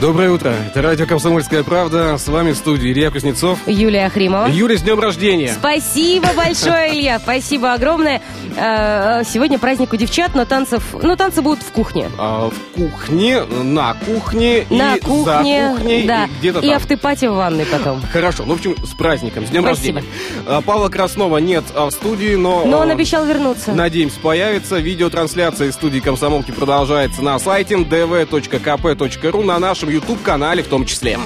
Доброе 0.00 0.30
утро. 0.30 0.50
Это 0.50 0.80
радио 0.80 1.06
«Комсомольская 1.06 1.64
правда». 1.64 2.18
С 2.18 2.28
вами 2.28 2.52
в 2.52 2.56
студии 2.56 2.92
Илья 2.92 3.10
Кузнецов. 3.10 3.58
Юлия 3.66 4.06
Ахримова. 4.06 4.46
Юля, 4.46 4.78
с 4.78 4.82
днем 4.82 5.00
рождения. 5.00 5.52
Спасибо 5.58 6.28
большое, 6.36 6.92
Илья. 6.96 7.18
Спасибо 7.18 7.72
огромное. 7.72 8.22
Э, 8.56 9.22
Сегодня 9.28 9.58
праздник 9.58 9.92
у 9.92 9.96
девчат, 9.96 10.36
но 10.36 10.44
танцев, 10.44 10.94
ну, 11.02 11.16
танцы 11.16 11.42
будут 11.42 11.64
в 11.64 11.72
кухне. 11.72 12.08
А, 12.16 12.48
в 12.48 12.76
кухне, 12.76 13.42
на 13.42 13.94
кухне 13.94 14.66
На 14.70 14.94
и 14.94 15.00
кухне, 15.00 15.24
за 15.24 15.74
кухней 15.76 16.06
да. 16.06 16.26
и 16.26 16.28
где-то 16.38 16.58
И 16.60 16.68
там. 16.68 16.76
автопати 16.76 17.24
в 17.26 17.32
ванной 17.34 17.66
потом. 17.66 18.00
Хорошо, 18.12 18.44
ну 18.46 18.54
в 18.54 18.58
общем, 18.58 18.76
с 18.86 18.94
праздником, 18.94 19.46
с 19.46 19.50
днем 19.50 19.62
Спасибо. 19.64 19.96
рождения. 19.98 20.14
А, 20.46 20.60
Павла 20.60 20.90
Краснова 20.90 21.38
нет 21.38 21.64
а, 21.74 21.86
в 21.86 21.90
студии, 21.90 22.36
но... 22.36 22.64
Но 22.64 22.78
он 22.78 22.90
обещал 22.90 23.26
вернуться. 23.26 23.72
Надеемся, 23.72 24.20
появится. 24.20 24.78
Видеотрансляция 24.78 25.68
из 25.70 25.74
студии 25.74 25.98
«Комсомолки» 25.98 26.52
продолжается 26.52 27.20
на 27.22 27.36
сайте 27.40 27.74
dv.kp.ru, 27.74 29.44
на 29.44 29.58
нашем 29.58 29.87
YouTube-канале 29.88 30.62
в 30.62 30.68
том 30.68 30.84
числе. 30.84 31.18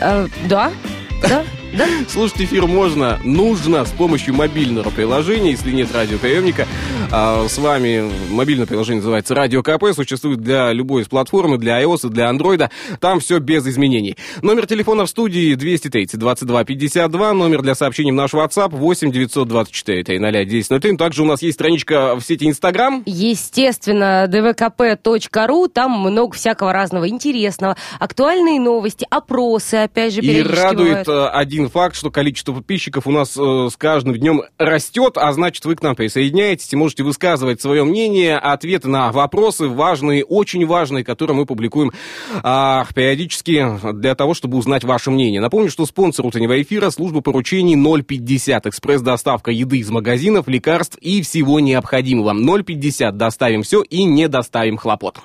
Э, 0.00 0.28
Да, 0.48 0.72
да, 1.22 1.44
да. 1.76 1.86
Слушать 2.08 2.42
эфир 2.42 2.66
можно, 2.66 3.20
нужно 3.24 3.84
с 3.84 3.90
помощью 3.90 4.34
мобильного 4.34 4.90
приложения, 4.90 5.52
если 5.52 5.70
нет 5.70 5.94
радиоприемника. 5.94 6.66
А, 7.12 7.48
С 7.48 7.58
вами 7.58 8.08
мобильное 8.30 8.66
приложение 8.66 8.98
называется 9.00 9.34
Радио 9.34 9.64
КП, 9.64 9.86
существует 9.96 10.38
для 10.38 10.72
любой 10.72 11.02
из 11.02 11.08
платформы, 11.08 11.58
для 11.58 11.82
iOS 11.82 12.06
и 12.06 12.08
для 12.08 12.30
Android. 12.30 12.68
Там 13.00 13.18
все 13.18 13.40
без 13.40 13.66
изменений. 13.66 14.16
Номер 14.42 14.66
телефона 14.68 15.06
в 15.06 15.10
студии 15.10 15.54
230 15.54 16.16
22 16.20 16.64
52, 16.64 17.32
номер 17.32 17.62
для 17.62 17.74
сообщений 17.74 18.12
в 18.12 18.14
наш 18.14 18.32
WhatsApp 18.32 18.68
8 18.76 19.10
924 19.10 20.04
300 20.04 20.76
1003. 20.76 20.96
Также 20.96 21.22
у 21.22 21.24
нас 21.24 21.42
есть 21.42 21.54
страничка 21.56 22.14
в 22.14 22.20
сети 22.20 22.44
Instagram. 22.44 23.02
Естественно, 23.06 24.26
dvkp.ru, 24.30 25.68
там 25.68 25.90
много 26.00 26.36
всякого 26.36 26.72
разного 26.72 27.08
интересного. 27.08 27.76
Актуальные 27.98 28.60
новости, 28.60 29.04
опросы, 29.10 29.74
опять 29.74 30.14
же, 30.14 30.20
И 30.20 30.42
радует 30.42 31.06
бывают. 31.06 31.08
э, 31.08 31.28
один 31.36 31.70
факт, 31.70 31.96
что 31.96 32.12
количество 32.12 32.52
подписчиков 32.52 33.08
у 33.08 33.10
нас 33.10 33.36
э, 33.36 33.68
с 33.68 33.76
каждым 33.76 34.14
днем 34.14 34.42
растет, 34.58 35.14
а 35.16 35.32
значит, 35.32 35.64
вы 35.64 35.74
к 35.74 35.82
нам 35.82 35.96
присоединяетесь 35.96 36.72
и 36.72 36.76
можете 36.76 36.99
высказывать 37.02 37.60
свое 37.60 37.84
мнение, 37.84 38.36
ответы 38.36 38.88
на 38.88 39.12
вопросы 39.12 39.68
важные, 39.68 40.24
очень 40.24 40.66
важные, 40.66 41.04
которые 41.04 41.36
мы 41.36 41.46
публикуем 41.46 41.92
а, 42.42 42.86
периодически 42.94 43.92
для 43.94 44.14
того, 44.14 44.34
чтобы 44.34 44.58
узнать 44.58 44.84
ваше 44.84 45.10
мнение. 45.10 45.40
Напомню, 45.40 45.70
что 45.70 45.86
спонсор 45.86 46.26
утреннего 46.26 46.60
эфира 46.60 46.90
служба 46.90 47.20
поручений 47.20 47.76
050, 48.02 48.66
экспресс-доставка 48.66 49.50
еды 49.50 49.78
из 49.78 49.90
магазинов, 49.90 50.48
лекарств 50.48 50.96
и 51.00 51.22
всего 51.22 51.60
необходимого. 51.60 52.62
050, 52.62 53.16
доставим 53.16 53.62
все 53.62 53.82
и 53.82 54.04
не 54.04 54.28
доставим 54.28 54.76
хлопот. 54.76 55.18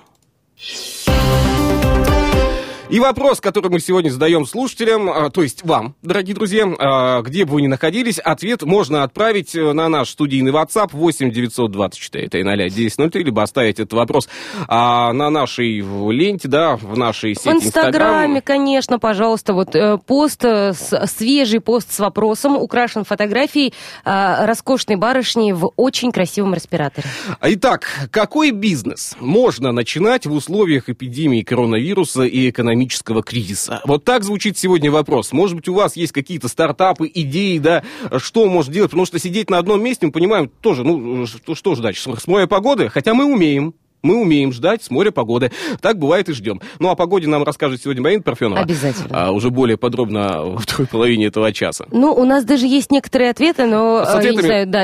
И 2.88 3.00
вопрос, 3.00 3.42
который 3.42 3.72
мы 3.72 3.80
сегодня 3.80 4.12
задаем 4.12 4.46
слушателям, 4.46 5.10
а, 5.10 5.32
то 5.32 5.42
есть 5.42 5.66
вам, 5.66 5.96
дорогие 6.04 6.36
друзья, 6.36 6.68
а, 6.78 7.24
где 7.24 7.44
бы 7.44 7.54
вы 7.54 7.64
ни 7.64 7.68
находились, 7.68 8.20
ответ 8.20 8.62
можно 8.62 9.02
отправить 9.02 9.56
э, 9.56 9.74
на 9.74 9.90
наш 9.90 10.10
студийный 10.10 10.52
WhatsApp 10.52 10.90
8 10.92 11.32
924 11.32 12.30
300 12.30 12.52
1003, 12.52 13.24
либо 13.24 13.42
оставить 13.42 13.80
этот 13.80 13.94
вопрос 13.94 14.30
а, 14.68 15.14
на 15.14 15.32
нашей 15.32 15.82
в 15.82 16.12
ленте, 16.12 16.48
да, 16.48 16.76
в 16.76 16.96
нашей 16.96 17.34
В 17.34 17.38
сети 17.38 17.56
Инстаграме, 17.56 18.38
Инстаграм. 18.38 18.42
конечно, 18.44 19.00
пожалуйста, 19.00 19.54
вот 19.54 19.76
э, 19.76 19.98
пост, 20.06 20.46
э, 20.46 20.74
свежий 20.74 21.62
пост 21.62 21.92
с 21.92 22.00
вопросом, 22.00 22.56
украшен 22.56 23.04
фотографией 23.04 23.74
роскошной 24.04 24.98
барышни 24.98 25.54
в 25.54 25.72
очень 25.76 26.12
красивом 26.12 26.54
респираторе. 26.54 27.08
Итак, 27.42 27.88
какой 28.12 28.52
бизнес 28.52 29.16
можно 29.20 29.72
начинать 29.72 30.28
в 30.28 30.34
условиях 30.34 30.88
эпидемии 30.90 31.42
коронавируса 31.42 32.24
и 32.24 32.52
экономического 32.76 33.24
кризиса? 33.24 33.82
Вот 33.86 34.04
так 34.04 34.24
звучит 34.24 34.58
сегодня 34.58 34.92
вопрос. 34.92 35.32
Может 35.32 35.56
быть, 35.56 35.68
у 35.68 35.74
вас 35.74 35.96
есть 35.96 36.12
какие-то 36.12 36.48
стартапы, 36.48 37.10
идеи, 37.14 37.58
да, 37.58 37.84
что 38.18 38.48
можно 38.48 38.74
делать? 38.74 38.92
Потому 38.92 39.06
что 39.06 39.20
сидеть 39.20 39.50
на 39.50 39.58
одном 39.58 39.82
месте, 39.82 40.06
мы 40.06 40.12
понимаем, 40.12 40.50
тоже, 40.62 40.84
ну, 40.84 41.26
что, 41.26 41.56
что 41.56 41.76
ждать? 41.76 41.98
С 41.98 42.28
моря 42.28 42.48
погоды? 42.48 42.90
Хотя 42.90 43.14
мы 43.14 43.26
умеем. 43.26 43.74
Мы 44.06 44.22
умеем 44.22 44.54
ждать 44.54 44.84
с 44.84 44.92
моря 44.92 45.10
погоды. 45.10 45.52
Так 45.82 45.98
бывает 45.98 46.30
и 46.30 46.34
ждем. 46.34 46.62
Ну, 46.80 46.90
о 46.90 46.96
погоде 46.96 47.28
нам 47.28 47.44
расскажет 47.44 47.82
сегодня 47.82 48.04
Марина 48.04 48.22
Парфенова. 48.22 48.62
Обязательно. 48.62 49.10
А, 49.12 49.32
уже 49.32 49.50
более 49.50 49.78
подробно 49.78 50.44
во 50.44 50.60
второй 50.60 50.86
половине 50.88 51.26
этого 51.26 51.52
часа. 51.52 51.86
Ну, 51.92 52.14
у 52.14 52.24
нас 52.24 52.46
даже 52.46 52.68
есть 52.68 52.92
некоторые 52.92 53.32
ответы, 53.32 53.66
но 53.66 54.06
С 54.06 54.10
э, 54.10 54.18
я 54.18 54.32
не 54.32 54.38
ответами? 54.38 54.46
знаю, 54.46 54.68
да, 54.68 54.84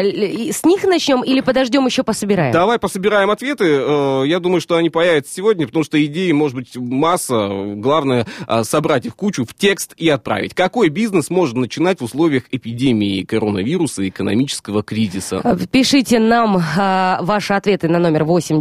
с 0.51 0.65
них 0.65 0.83
начнем 0.85 1.21
или 1.21 1.41
подождем 1.41 1.85
еще 1.85 2.01
пособираем? 2.03 2.51
Давай 2.51 2.79
пособираем 2.79 3.29
ответы. 3.29 3.65
Э, 3.67 4.23
Я 4.25 4.39
думаю, 4.39 4.59
что 4.59 4.75
они 4.75 4.89
появятся 4.89 5.31
сегодня, 5.35 5.67
потому 5.67 5.83
что 5.85 6.03
идей 6.03 6.31
может 6.33 6.55
быть 6.55 6.75
масса. 6.75 7.47
Главное 7.75 8.25
э, 8.47 8.63
собрать 8.63 9.05
их 9.05 9.15
кучу, 9.15 9.45
в 9.45 9.53
текст 9.53 9.93
и 9.97 10.09
отправить. 10.09 10.55
Какой 10.55 10.89
бизнес 10.89 11.29
можно 11.29 11.59
начинать 11.61 12.01
в 12.01 12.05
условиях 12.05 12.45
эпидемии 12.51 13.21
коронавируса 13.23 14.01
и 14.01 14.09
экономического 14.09 14.81
кризиса? 14.81 15.41
Пишите 15.71 16.17
нам 16.17 16.55
ваши 16.55 17.53
ответы 17.53 17.87
на 17.87 17.99
номер 17.99 18.23
8 18.23 18.59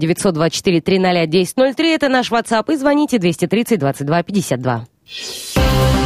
924 0.50 0.80
300 0.80 1.26
1003. 1.26 1.94
Это 1.94 2.08
наш 2.08 2.30
WhatsApp. 2.30 2.72
И 2.72 2.76
звоните 2.76 3.18
230 3.18 3.78
22 3.78 4.22
52. 4.22 5.99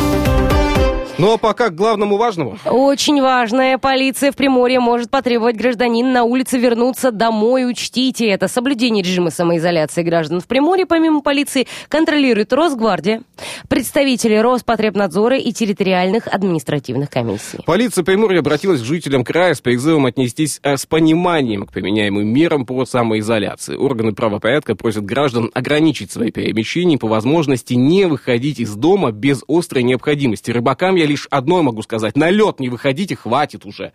Ну 1.17 1.33
а 1.33 1.39
пока 1.39 1.69
к 1.69 1.77
главному 1.77 2.17
важному. 2.17 2.59
Очень 2.65 3.23
важная 3.23 3.79
полиция 3.79 4.33
в 4.33 4.37
Приморье 4.37 4.81
может 4.81 5.11
потребовать 5.11 5.57
гражданина 5.57 6.11
на 6.11 6.25
улице 6.25 6.59
вернуться 6.59 7.13
домой. 7.13 7.71
Учтите 7.71 8.27
это. 8.27 8.49
Соблюдение 8.49 9.05
режима 9.05 9.31
самоизоляции 9.31 10.03
граждан 10.03 10.41
в 10.41 10.47
Приморье, 10.49 10.87
помимо 10.87 11.21
полиции, 11.21 11.69
контролирует 11.89 12.53
Росгвардия, 12.53 13.23
представители 13.69 14.35
Роспотребнадзора 14.35 15.39
и 15.39 15.53
территориальных 15.53 16.27
административных 16.27 17.11
комиссий. 17.11 17.59
Полиция 17.65 18.03
Приморья 18.03 18.41
обратилась 18.41 18.81
к 18.81 18.85
жителям 18.85 19.23
края 19.23 19.55
с 19.55 19.61
призывом 19.61 20.07
отнестись 20.07 20.59
э, 20.65 20.77
с 20.77 20.85
пониманием 20.85 21.65
к 21.67 21.73
применяемым 21.73 22.27
мерам 22.27 22.67
по 22.67 22.85
самоизоляции. 22.85 23.77
Органы 23.77 24.15
правопорядка 24.15 24.75
просят 24.75 25.05
граждан 25.05 25.53
ограничить 25.55 26.11
свои 26.11 26.33
перемещения 26.33 26.97
и 26.97 26.99
по 26.99 27.07
возможности 27.07 27.75
не 27.75 28.07
выходить 28.07 28.59
из 28.59 28.75
дома 28.75 29.13
без 29.13 29.45
острой 29.47 29.85
необходимости. 29.85 30.51
Рыбакам 30.51 30.97
я 30.97 31.04
лишь 31.07 31.27
одно 31.31 31.63
могу 31.63 31.83
сказать. 31.83 32.17
На 32.17 32.31
лед 32.31 32.61
не 32.61 32.69
выходите, 32.69 33.17
хватит 33.17 33.65
уже. 33.65 33.93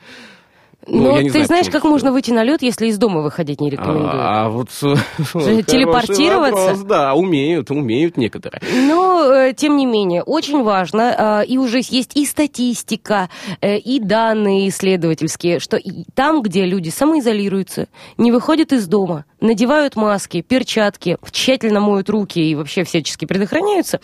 Ну, 0.88 1.22
не 1.22 1.30
ты 1.30 1.32
знаю, 1.32 1.46
знаешь, 1.46 1.70
как 1.70 1.84
можно 1.84 2.12
выйти 2.12 2.32
на 2.32 2.44
лед, 2.44 2.62
если 2.62 2.88
из 2.88 2.98
дома 2.98 3.22
выходить 3.22 3.60
не 3.60 3.70
рекомендуют? 3.70 4.14
А, 4.14 4.46
а 4.46 4.50
вот 4.50 4.70
телепортироваться? 4.72 6.68
вопрос, 6.68 6.80
Да, 6.84 7.14
умеют, 7.14 7.70
умеют 7.70 8.16
некоторые. 8.16 8.62
Но, 8.88 9.26
э, 9.26 9.54
тем 9.54 9.76
не 9.76 9.86
менее, 9.86 10.24
очень 10.24 10.64
важно, 10.64 11.42
э, 11.44 11.46
и 11.48 11.58
уже 11.58 11.80
есть 11.80 12.16
и 12.16 12.26
статистика, 12.26 13.30
э, 13.60 13.78
и 13.78 14.00
данные 14.00 14.70
исследовательские, 14.70 15.60
что 15.60 15.80
там, 16.16 16.42
где 16.42 16.66
люди 16.66 16.90
самоизолируются, 16.90 17.88
не 18.18 18.32
выходят 18.32 18.72
из 18.72 18.88
дома, 18.88 19.26
надевают 19.42 19.98
маски, 19.98 20.42
перчатки, 20.42 21.18
тщательно 21.30 21.82
моют 21.82 22.10
руки 22.10 22.40
и 22.40 22.56
вообще 22.56 22.84
всячески 22.84 23.26
предохраняются, 23.26 24.00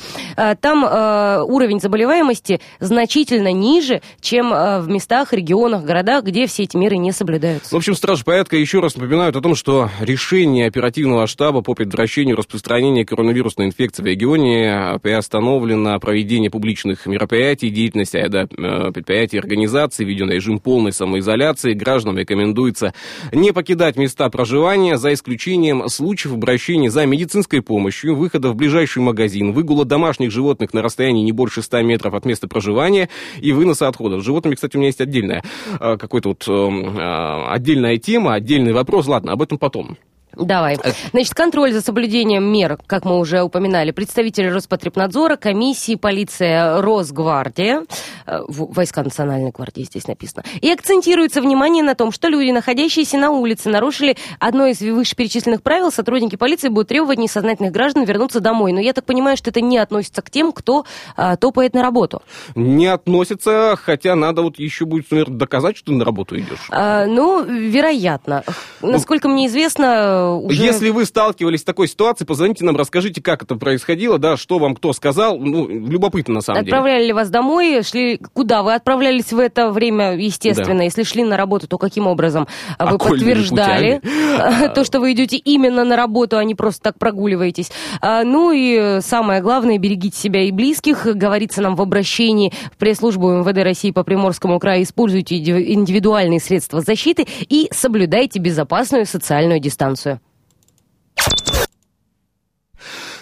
там 0.62 0.84
уровень 0.84 1.80
заболеваемости 1.80 2.62
значительно 2.80 3.52
ниже, 3.52 4.02
чем 4.22 4.50
в 4.50 4.86
местах, 4.88 5.34
регионах, 5.34 5.84
городах, 5.84 6.24
где 6.24 6.47
все 6.47 6.64
эти 6.65 6.75
меры 6.75 6.97
не 6.97 7.11
соблюдаются. 7.11 7.73
В 7.73 7.77
общем, 7.77 7.95
стражи 7.95 8.23
порядка 8.23 8.57
еще 8.57 8.79
раз 8.79 8.95
напоминают 8.95 9.35
о 9.35 9.41
том, 9.41 9.55
что 9.55 9.89
решение 9.99 10.67
оперативного 10.67 11.27
штаба 11.27 11.61
по 11.61 11.73
предотвращению 11.73 12.35
распространения 12.35 13.05
коронавирусной 13.05 13.67
инфекции 13.67 14.03
в 14.03 14.05
регионе 14.05 14.99
приостановлено 15.01 15.99
проведение 15.99 16.49
публичных 16.49 17.05
мероприятий, 17.05 17.69
деятельность 17.69 18.13
ряда 18.13 18.47
э, 18.49 18.91
предприятий 18.91 19.37
и 19.37 19.39
организаций, 19.39 20.06
введен 20.06 20.29
режим 20.29 20.59
полной 20.59 20.91
самоизоляции. 20.91 21.73
Гражданам 21.73 22.17
рекомендуется 22.17 22.94
не 23.31 23.53
покидать 23.53 23.95
места 23.95 24.29
проживания, 24.29 24.97
за 24.97 25.13
исключением 25.13 25.88
случаев 25.89 26.33
обращения 26.33 26.89
за 26.89 27.06
медицинской 27.06 27.61
помощью, 27.61 28.15
выхода 28.15 28.50
в 28.50 28.56
ближайший 28.56 29.00
магазин, 29.00 29.53
выгула 29.53 29.85
домашних 29.85 30.31
животных 30.31 30.73
на 30.73 30.81
расстоянии 30.81 31.23
не 31.23 31.31
больше 31.31 31.61
100 31.61 31.81
метров 31.83 32.13
от 32.13 32.25
места 32.25 32.47
проживания 32.47 33.09
и 33.39 33.51
выноса 33.51 33.88
отходов. 33.88 34.21
С 34.21 34.25
животными, 34.25 34.56
кстати, 34.56 34.75
у 34.75 34.79
меня 34.79 34.88
есть 34.88 35.01
отдельная, 35.01 35.44
э, 35.79 35.97
какой-то 35.97 36.29
вот 36.29 36.44
э, 36.56 37.46
отдельная 37.52 37.98
тема, 37.98 38.34
отдельный 38.34 38.74
вопрос. 38.74 39.07
Ладно, 39.07 39.34
об 39.34 39.42
этом 39.42 39.57
потом. 39.57 39.98
Давай. 40.35 40.77
Значит, 41.11 41.33
контроль 41.33 41.71
за 41.71 41.81
соблюдением 41.81 42.51
мер, 42.51 42.77
как 42.87 43.05
мы 43.05 43.17
уже 43.19 43.41
упоминали, 43.41 43.91
представители 43.91 44.47
Роспотребнадзора, 44.47 45.35
комиссии, 45.35 45.95
полиция, 45.95 46.81
Росгвардия, 46.81 47.83
э, 48.25 48.39
войска 48.47 49.03
Национальной 49.03 49.51
гвардии 49.51 49.83
здесь 49.83 50.07
написано. 50.07 50.43
И 50.61 50.71
акцентируется 50.71 51.41
внимание 51.41 51.83
на 51.83 51.95
том, 51.95 52.11
что 52.11 52.27
люди, 52.27 52.51
находящиеся 52.51 53.17
на 53.17 53.31
улице, 53.31 53.69
нарушили 53.69 54.17
одно 54.39 54.67
из 54.67 54.81
вышеперечисленных 54.81 55.61
правил, 55.61 55.91
сотрудники 55.91 56.35
полиции 56.35 56.69
будут 56.69 56.89
требовать 56.89 57.17
несознательных 57.17 57.71
граждан 57.71 58.03
вернуться 58.03 58.39
домой. 58.39 58.71
Но 58.73 58.79
я 58.79 58.93
так 58.93 59.05
понимаю, 59.05 59.37
что 59.37 59.49
это 59.49 59.61
не 59.61 59.77
относится 59.77 60.21
к 60.21 60.29
тем, 60.29 60.51
кто 60.51 60.85
а, 61.15 61.35
топает 61.37 61.73
на 61.73 61.81
работу. 61.81 62.21
Не 62.55 62.87
относится, 62.87 63.75
хотя 63.81 64.15
надо 64.15 64.41
вот 64.41 64.59
еще 64.59 64.85
будет, 64.85 65.09
наверное, 65.11 65.37
доказать, 65.37 65.77
что 65.77 65.87
ты 65.87 65.93
на 65.93 66.05
работу 66.05 66.37
идешь. 66.37 66.67
А, 66.69 67.05
ну, 67.05 67.43
вероятно. 67.43 68.43
Ну, 68.81 68.91
Насколько 68.91 69.27
мне 69.29 69.47
известно, 69.47 70.25
уже... 70.33 70.62
Если 70.62 70.89
вы 70.89 71.06
сталкивались 71.06 71.62
с 71.62 71.63
такой 71.63 71.88
ситуацией, 71.88 72.27
позвоните 72.27 72.66
нам, 72.66 72.75
расскажите, 72.75 73.22
как 73.22 73.44
это 73.44 73.56
происходило, 73.56 74.18
да, 74.18 74.38
что 74.38 74.60
вам 74.60 74.75
кто 74.75 74.94
сказал. 74.94 75.38
Ну, 75.38 75.68
любопытно 75.68 76.36
на 76.36 76.42
самом 76.42 76.62
Отправляли 76.62 76.66
деле. 76.66 76.75
Отправляли 76.75 77.07
ли 77.07 77.13
вас 77.13 77.30
домой, 77.30 77.83
шли 77.83 78.19
куда? 78.33 78.63
Вы 78.63 78.74
отправлялись 78.74 79.31
в 79.31 79.39
это 79.39 79.69
время, 79.72 80.16
естественно. 80.18 80.80
Да. 80.80 80.83
Если 80.83 81.04
шли 81.04 81.24
на 81.24 81.38
работу, 81.38 81.68
то 81.68 81.77
каким 81.77 82.07
образом? 82.07 82.48
Вы 82.80 82.98
подтверждали 82.98 84.01
то, 84.75 84.83
что 84.83 85.00
вы 85.00 85.13
идете 85.13 85.38
именно 85.38 85.83
на 85.83 85.95
работу, 85.95 86.38
а 86.38 86.44
не 86.44 86.56
просто 86.56 86.83
так 86.83 87.00
прогуливаетесь. 87.00 87.71
А, 88.01 88.24
ну 88.24 88.51
и 88.51 89.00
самое 89.01 89.42
главное, 89.42 89.78
берегите 89.78 90.18
себя 90.18 90.44
и 90.44 90.51
близких. 90.51 91.06
Говорится 91.06 91.62
нам 91.62 91.75
в 91.75 91.81
обращении 91.81 92.54
в 92.71 92.78
пресс-службу 92.78 93.31
МВД 93.31 93.57
России 93.63 93.92
по 93.92 94.04
Приморскому 94.04 94.60
краю, 94.60 94.83
используйте 94.83 95.36
индивидуальные 95.38 96.39
средства 96.39 96.81
защиты 96.81 97.25
и 97.50 97.68
соблюдайте 97.71 98.39
безопасную 98.39 99.06
социальную 99.06 99.60
дистанцию. 99.60 100.14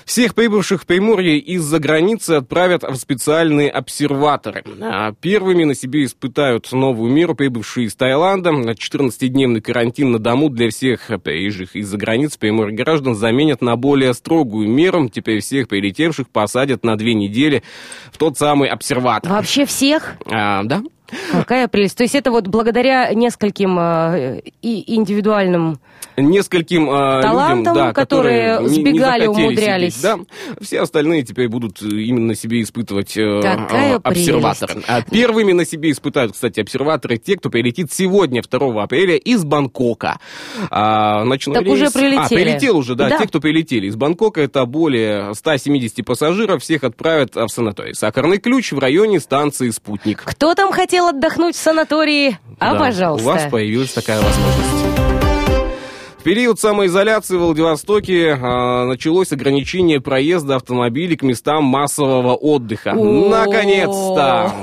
Всех 0.06 0.36
прибывших 0.36 0.84
в 0.84 0.86
Приморье 0.86 1.38
из-за 1.38 1.80
границы 1.80 2.32
отправят 2.32 2.84
в 2.84 2.96
специальные 2.96 3.70
обсерваторы. 3.70 4.64
А 4.82 5.14
первыми 5.14 5.64
на 5.64 5.76
себе 5.76 6.06
испытают 6.06 6.72
новую 6.72 7.12
меру 7.12 7.36
прибывшие 7.36 7.88
из 7.88 7.96
Таиланда. 7.96 8.50
14-дневный 8.50 9.62
карантин 9.62 10.12
на 10.12 10.20
дому 10.20 10.50
для 10.50 10.70
всех 10.70 11.10
приезжих 11.24 11.76
из-за 11.76 11.98
границы 11.98 12.38
Приморья 12.40 12.76
граждан 12.76 13.16
заменят 13.16 13.62
на 13.62 13.76
более 13.76 14.14
строгую 14.14 14.70
меру. 14.70 15.10
Теперь 15.10 15.40
всех 15.40 15.68
прилетевших 15.68 16.30
посадят 16.30 16.84
на 16.84 16.98
две 16.98 17.14
недели 17.14 17.64
в 18.12 18.18
тот 18.18 18.38
самый 18.38 18.70
обсерватор. 18.70 19.32
Вообще 19.32 19.66
всех? 19.66 20.16
А, 20.26 20.64
да. 20.64 20.84
Какая 21.32 21.68
прелесть. 21.68 21.98
То 21.98 22.04
есть 22.04 22.16
это 22.16 22.32
вот 22.32 22.48
благодаря 22.48 23.14
нескольким 23.14 23.78
э, 23.80 24.42
и 24.62 24.96
индивидуальным 24.96 25.80
нескольким 26.18 26.90
э, 26.90 27.22
талантам, 27.22 27.60
людям, 27.60 27.74
да, 27.74 27.94
которые, 27.94 28.58
которые 28.58 28.70
сбегали, 28.70 29.22
не 29.24 29.28
умудрялись. 29.28 29.96
Сидеть, 29.96 30.04
да, 30.04 30.20
все 30.62 30.82
остальные 30.82 31.24
теперь 31.24 31.48
будут 31.48 31.82
именно 31.82 32.28
на 32.28 32.36
себе 32.36 32.62
испытывать 32.62 33.18
э, 33.18 33.42
Какая 33.42 33.96
обсерватор. 33.98 34.78
А 34.88 35.02
первыми 35.02 35.54
на 35.54 35.66
себе 35.66 35.92
испытают, 35.92 36.34
кстати, 36.34 36.60
обсерваторы 36.60 37.18
те, 37.18 37.38
кто 37.38 37.50
прилетит 37.50 37.92
сегодня, 37.92 38.42
2 38.42 38.84
апреля, 38.84 39.16
из 39.16 39.44
Бангкока. 39.44 40.20
А, 40.70 41.24
ночной 41.24 41.56
так 41.56 41.66
рейс... 41.66 41.74
уже 41.74 41.92
прилетели. 41.92 42.20
А, 42.20 42.28
прилетел 42.28 42.78
уже, 42.78 42.96
да, 42.96 43.10
да, 43.10 43.18
те, 43.20 43.28
кто 43.28 43.40
прилетели 43.40 43.88
из 43.88 43.96
Бангкока, 43.96 44.42
это 44.42 44.66
более 44.66 45.34
170 45.34 46.06
пассажиров, 46.06 46.62
всех 46.62 46.84
отправят 46.84 47.36
в 47.36 47.48
санаторий. 47.48 47.96
Сахарный 47.96 48.38
ключ 48.38 48.72
в 48.72 48.80
районе 48.80 49.20
станции 49.20 49.70
«Спутник». 49.70 50.24
Кто 50.26 50.54
там 50.54 50.72
хотел 50.72 51.03
отдохнуть 51.10 51.56
в 51.56 51.60
санатории? 51.60 52.38
А, 52.60 52.74
да, 52.74 52.80
пожалуйста. 52.80 53.28
У 53.28 53.32
вас 53.32 53.44
появилась 53.50 53.94
такая 53.94 54.22
возможность. 54.22 54.83
В 56.24 56.26
период 56.26 56.58
самоизоляции 56.58 57.36
в 57.36 57.42
Владивостоке 57.42 58.40
а, 58.42 58.86
началось 58.86 59.34
ограничение 59.34 60.00
проезда 60.00 60.56
автомобилей 60.56 61.18
к 61.18 61.22
местам 61.22 61.66
массового 61.66 62.34
отдыха. 62.36 62.94
Наконец-то! 62.94 64.54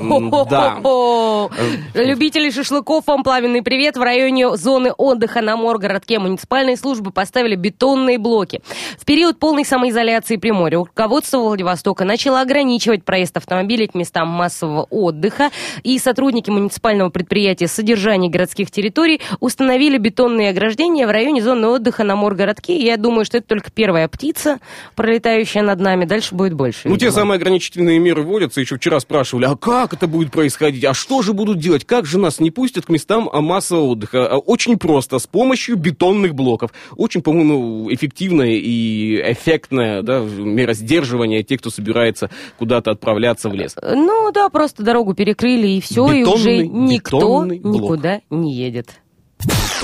Да. 0.49 0.79
Любители 1.93 2.49
шашлыков, 2.49 3.05
вам 3.05 3.23
пламенный 3.23 3.61
привет. 3.61 3.95
В 3.95 4.01
районе 4.01 4.57
зоны 4.57 4.91
отдыха 4.97 5.43
на 5.43 5.55
Моргородке 5.55 6.17
муниципальные 6.17 6.77
службы 6.77 7.11
поставили 7.11 7.55
бетонные 7.55 8.17
блоки. 8.17 8.61
В 8.97 9.05
период 9.05 9.37
полной 9.37 9.63
самоизоляции 9.63 10.37
Приморья 10.37 10.79
руководство 10.79 11.37
Владивостока 11.41 12.05
начало 12.05 12.41
ограничивать 12.41 13.05
проезд 13.05 13.37
автомобилей 13.37 13.85
к 13.85 13.93
местам 13.93 14.29
массового 14.29 14.87
отдыха, 14.89 15.51
и 15.83 15.99
сотрудники 15.99 16.49
муниципального 16.49 17.11
предприятия 17.11 17.67
содержания 17.67 18.29
городских 18.29 18.71
территорий 18.71 19.21
установили 19.39 19.99
бетонные 19.99 20.49
ограждения 20.49 21.05
в 21.05 21.11
районе 21.11 21.43
зоны 21.43 21.50
зоны 21.51 21.67
отдыха 21.67 22.03
на 22.03 22.15
Моргородке. 22.15 22.77
Я 22.77 22.97
думаю, 22.97 23.25
что 23.25 23.37
это 23.37 23.47
только 23.47 23.71
первая 23.71 24.07
птица, 24.07 24.59
пролетающая 24.95 25.61
над 25.61 25.79
нами. 25.79 26.05
Дальше 26.05 26.33
будет 26.33 26.53
больше. 26.53 26.87
Ну, 26.87 26.97
те 26.97 27.11
самые 27.11 27.35
ограничительные 27.35 27.99
меры 27.99 28.23
вводятся. 28.23 28.61
Еще 28.61 28.77
вчера 28.77 28.99
спрашивали, 28.99 29.45
а 29.45 29.55
как 29.55 29.93
это 29.93 30.07
будет 30.07 30.31
происходить? 30.31 30.85
А 30.85 30.93
что 30.93 31.21
же 31.21 31.33
будут 31.33 31.59
делать? 31.59 31.85
Как 31.85 32.05
же 32.05 32.19
нас 32.19 32.39
не 32.39 32.51
пустят 32.51 32.85
к 32.85 32.89
местам 32.89 33.29
массового 33.33 33.91
отдыха? 33.91 34.27
А, 34.27 34.37
очень 34.37 34.77
просто, 34.77 35.19
с 35.19 35.27
помощью 35.27 35.75
бетонных 35.75 36.33
блоков. 36.33 36.71
Очень, 36.95 37.21
по-моему, 37.21 37.91
эффективная 37.93 38.51
и 38.51 39.21
эффектная 39.33 40.01
да, 40.01 40.19
мера 40.19 40.73
сдерживания 40.73 41.43
тех, 41.43 41.59
кто 41.59 41.69
собирается 41.69 42.29
куда-то 42.57 42.91
отправляться 42.91 43.49
в 43.49 43.53
лес. 43.53 43.75
Ну 43.81 44.31
да, 44.31 44.49
просто 44.49 44.83
дорогу 44.83 45.13
перекрыли 45.13 45.67
и 45.67 45.81
все, 45.81 46.07
бетонный, 46.07 46.21
и 46.21 46.23
уже 46.23 46.67
никто 46.67 47.45
никуда 47.45 48.21
не 48.29 48.53
едет. 48.53 49.00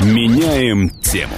Меняем 0.01 0.89
тему. 0.89 1.33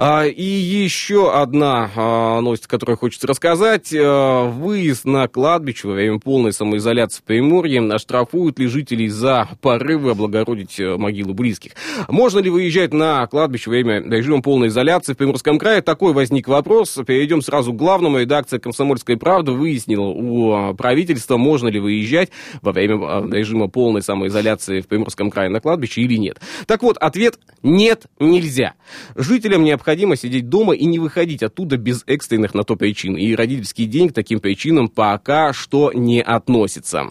А, 0.00 0.26
и 0.26 0.44
еще 0.44 1.34
одна 1.34 1.90
а, 1.96 2.40
новость, 2.40 2.68
которую 2.68 2.96
хочется 2.96 3.26
рассказать. 3.26 3.92
А, 3.92 4.44
выезд 4.48 5.04
на 5.04 5.26
кладбище 5.26 5.88
во 5.88 5.94
время 5.94 6.20
полной 6.20 6.52
самоизоляции 6.52 7.20
в 7.20 7.24
Приморье 7.24 7.82
оштрафуют 7.92 8.60
ли 8.60 8.68
жителей 8.68 9.08
за 9.08 9.48
порывы 9.60 10.12
облагородить 10.12 10.78
э, 10.78 10.96
могилы 10.96 11.34
близких. 11.34 11.72
Можно 12.06 12.38
ли 12.38 12.48
выезжать 12.48 12.94
на 12.94 13.26
кладбище 13.26 13.70
во 13.70 13.72
время 13.72 14.00
режима 14.00 14.40
полной 14.40 14.68
изоляции 14.68 15.14
в 15.14 15.16
Приморском 15.16 15.58
крае? 15.58 15.82
Такой 15.82 16.12
возник 16.12 16.46
вопрос. 16.46 16.96
Перейдем 17.04 17.42
сразу 17.42 17.72
к 17.72 17.76
главному. 17.76 18.20
Редакция 18.20 18.60
«Комсомольской 18.60 19.16
правды» 19.16 19.50
выяснила 19.50 20.06
у 20.06 20.74
правительства, 20.74 21.38
можно 21.38 21.66
ли 21.66 21.80
выезжать 21.80 22.30
во 22.62 22.70
время 22.70 23.26
режима 23.32 23.66
полной 23.66 24.02
самоизоляции 24.02 24.80
в 24.80 24.86
Приморском 24.86 25.32
крае 25.32 25.50
на 25.50 25.60
кладбище 25.60 26.02
или 26.02 26.18
нет. 26.18 26.38
Так 26.68 26.84
вот, 26.84 26.96
ответ– 26.98 27.40
нет, 27.64 28.04
нельзя. 28.20 28.74
Жителям 29.16 29.64
необходимо 29.64 29.87
необходимо 29.88 30.16
сидеть 30.16 30.50
дома 30.50 30.74
и 30.74 30.84
не 30.84 30.98
выходить 30.98 31.42
оттуда 31.42 31.78
без 31.78 32.04
экстренных 32.06 32.52
на 32.52 32.62
то 32.62 32.76
причин. 32.76 33.16
И 33.16 33.34
родительский 33.34 33.86
день 33.86 34.10
к 34.10 34.12
таким 34.12 34.38
причинам 34.38 34.88
пока 34.88 35.54
что 35.54 35.92
не 35.94 36.20
относится. 36.20 37.04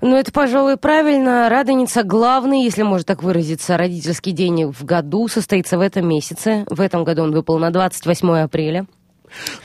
Ну, 0.00 0.16
это, 0.16 0.30
пожалуй, 0.30 0.76
правильно. 0.76 1.48
Радоница 1.48 2.04
главный, 2.04 2.62
если 2.62 2.82
можно 2.82 3.04
так 3.04 3.24
выразиться, 3.24 3.76
родительский 3.76 4.30
день 4.30 4.66
в 4.66 4.84
году 4.84 5.26
состоится 5.26 5.78
в 5.78 5.80
этом 5.80 6.08
месяце. 6.08 6.64
В 6.70 6.80
этом 6.80 7.02
году 7.02 7.22
он 7.22 7.32
выпал 7.32 7.58
на 7.58 7.72
28 7.72 8.28
апреля. 8.38 8.86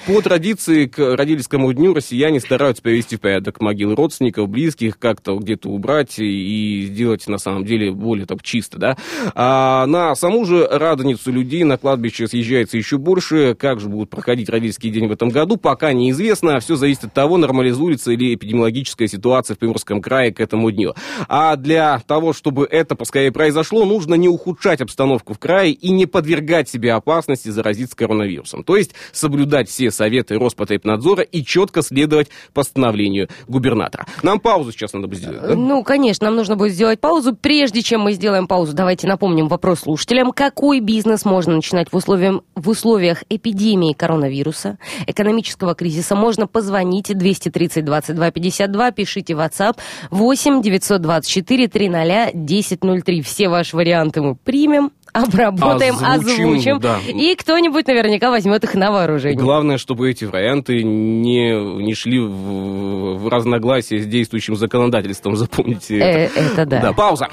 По 0.06 0.22
традиции 0.22 0.86
к 0.86 1.16
родительскому 1.16 1.72
дню 1.74 1.94
россияне 1.94 2.40
стараются 2.40 2.82
привести 2.82 3.18
в 3.18 3.22
порядок 3.22 3.60
могилы 3.62 3.96
родственников, 3.96 4.50
близких, 4.50 5.00
как-то 5.00 5.38
где-то 5.38 5.70
убрать 5.70 6.18
и 6.20 6.86
сделать 6.88 7.28
на 7.28 7.38
самом 7.38 7.66
деле 7.66 7.92
более 7.92 8.26
так 8.26 8.44
чисто, 8.44 8.78
да. 8.78 8.98
А 9.36 9.86
на 9.86 10.16
саму 10.16 10.46
же 10.46 10.68
радоницу 10.70 11.32
людей 11.32 11.64
на 11.64 11.78
кладбище 11.78 12.28
съезжается 12.28 12.78
еще 12.78 12.98
больше. 12.98 13.56
Как 13.56 13.80
же 13.80 13.90
будут 13.90 14.10
проходить 14.10 14.50
родительский 14.50 14.90
день 14.90 15.08
в 15.08 15.12
этом 15.12 15.30
году, 15.30 15.58
пока 15.58 15.94
неизвестно. 15.94 16.60
Все 16.60 16.76
зависит 16.76 17.06
от 17.06 17.14
того, 17.14 17.38
нормализуется 17.38 18.12
ли 18.12 18.36
эпидемиологическая 18.36 19.08
ситуация 19.08 19.56
в 19.56 19.60
Приморском 19.60 20.02
крае 20.02 20.34
к 20.34 20.40
этому 20.40 20.72
дню. 20.72 20.94
А 21.28 21.56
для 21.56 22.00
того, 22.08 22.34
чтобы 22.34 22.66
это 22.70 22.96
поскорее 22.96 23.32
произошло, 23.32 23.86
нужно 23.86 24.16
не 24.16 24.30
ухудшать 24.30 24.82
обстановку 24.82 25.34
в 25.34 25.40
крае 25.40 25.74
и 25.74 25.90
не 25.90 26.06
подвергать 26.06 26.70
себе 26.70 26.94
опасности 26.94 27.50
заразиться 27.50 27.96
коронавирусом. 27.96 28.64
То 28.64 28.78
есть 28.78 28.94
соблюдать 29.12 29.57
соблюдать 29.58 29.70
все 29.70 29.92
советы 29.92 30.38
Роспотребнадзора 30.38 31.24
и 31.24 31.44
четко 31.44 31.82
следовать 31.82 32.30
постановлению 32.54 33.28
губернатора. 33.48 34.06
Нам 34.24 34.40
паузу 34.40 34.72
сейчас 34.72 34.94
надо 34.94 35.08
будет 35.08 35.20
сделать, 35.20 35.42
да? 35.42 35.56
Ну, 35.56 35.84
конечно, 35.84 36.28
нам 36.28 36.36
нужно 36.36 36.56
будет 36.56 36.74
сделать 36.74 37.00
паузу. 37.00 37.36
Прежде 37.36 37.82
чем 37.82 38.02
мы 38.02 38.14
сделаем 38.14 38.48
паузу, 38.48 38.74
давайте 38.74 39.08
напомним 39.08 39.48
вопрос 39.48 39.82
слушателям. 39.82 40.32
Какой 40.32 40.80
бизнес 40.80 41.26
можно 41.26 41.56
начинать 41.56 41.92
в, 41.92 41.96
условиях, 41.96 42.42
в 42.56 42.70
условиях 42.70 43.24
эпидемии 43.30 43.94
коронавируса, 43.94 44.78
экономического 45.08 45.74
кризиса? 45.76 46.16
Можно 46.16 46.48
позвонить 46.48 47.18
230 47.18 47.84
22 47.84 48.32
52, 48.32 48.92
пишите 48.92 49.34
WhatsApp 49.34 49.78
8 50.12 50.62
924 50.62 51.68
300 51.68 52.30
1003. 52.34 53.22
Все 53.22 53.50
ваши 53.50 53.76
варианты 53.76 54.22
мы 54.22 54.36
примем 54.36 54.92
обработаем, 55.24 55.96
озвучим, 55.96 56.50
озвучим 56.50 56.80
да. 56.80 57.00
и 57.08 57.36
кто-нибудь 57.36 57.88
наверняка 57.88 58.30
возьмет 58.30 58.64
их 58.64 58.74
на 58.76 58.92
вооружение. 58.92 59.40
Главное, 59.40 59.78
чтобы 59.78 60.10
эти 60.10 60.26
варианты 60.26 60.84
не, 60.84 61.84
не 61.84 61.94
шли 61.94 62.20
в, 62.20 63.18
в 63.18 63.28
разногласие 63.28 64.02
с 64.02 64.06
действующим 64.06 64.56
законодательством, 64.56 65.36
запомните 65.36 65.98
э, 65.98 66.26
это. 66.26 66.40
Это 66.40 66.66
да. 66.66 66.82
Да, 66.82 66.94
пауза. 66.94 67.28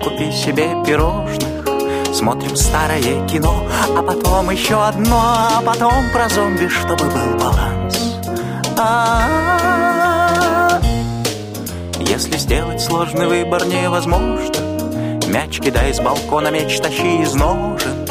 Купи 0.00 0.30
себе 0.30 0.68
пирожных 0.86 1.56
Смотрим 2.16 2.56
старое 2.56 3.28
кино, 3.28 3.66
а 3.94 4.02
потом 4.02 4.48
еще 4.50 4.82
одно, 4.82 5.20
а 5.20 5.60
потом 5.60 5.92
про 6.14 6.30
зомби, 6.30 6.66
чтобы 6.66 7.04
был 7.04 7.38
баланс. 7.38 8.16
А-а-а. 8.78 10.16
Если 12.00 12.38
сделать 12.38 12.80
сложный 12.80 13.26
выбор 13.26 13.66
невозможно, 13.66 14.75
мяч 15.28 15.60
кидай 15.60 15.92
с 15.92 16.00
балкона, 16.00 16.48
меч 16.50 16.80
тащи 16.80 17.22
из 17.22 17.34
ножен. 17.34 18.06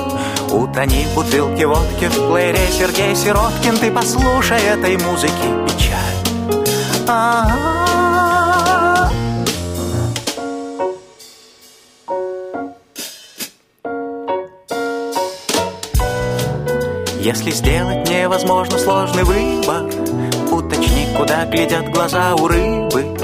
Утони 0.52 1.06
в 1.06 1.16
бутылке 1.16 1.68
водки 1.68 2.06
в 2.06 2.32
плеере 2.32 2.68
Сергей 2.72 3.16
Сироткин, 3.16 3.78
ты 3.78 3.92
послушай 3.92 4.62
этой 4.62 4.98
музыки 4.98 5.48
печаль. 5.66 7.08
А-а-а. 7.08 7.86
Если 17.20 17.50
сделать 17.50 18.08
невозможно 18.08 18.78
сложный 18.78 19.24
выбор, 19.24 19.86
уточни, 20.52 21.08
куда 21.18 21.46
глядят 21.46 21.90
глаза 21.90 22.36
у 22.36 22.48
рыбы. 22.48 23.15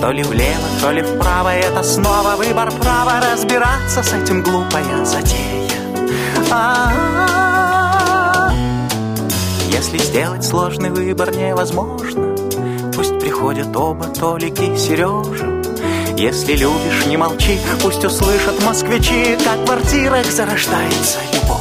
То 0.00 0.12
ли 0.12 0.22
влево, 0.22 0.66
то 0.80 0.92
ли 0.92 1.02
вправо, 1.02 1.50
это 1.50 1.82
снова 1.82 2.34
выбор 2.36 2.72
права 2.72 3.20
разбираться 3.20 4.02
с 4.02 4.14
этим 4.14 4.42
глупая 4.42 5.04
затея. 5.04 5.68
А-а-а. 6.50 8.50
Если 9.70 9.98
сделать 9.98 10.42
сложный 10.42 10.88
выбор 10.88 11.36
невозможно, 11.36 12.34
пусть 12.94 13.20
приходят 13.20 13.76
оба 13.76 14.06
Толики 14.06 14.74
Сережа. 14.74 15.62
Если 16.16 16.54
любишь, 16.54 17.04
не 17.06 17.18
молчи, 17.18 17.58
пусть 17.82 18.02
услышат 18.02 18.58
москвичи, 18.64 19.36
как 19.44 19.58
в 19.58 19.64
квартирах 19.66 20.24
зарождается 20.30 21.18
любовь. 21.34 21.59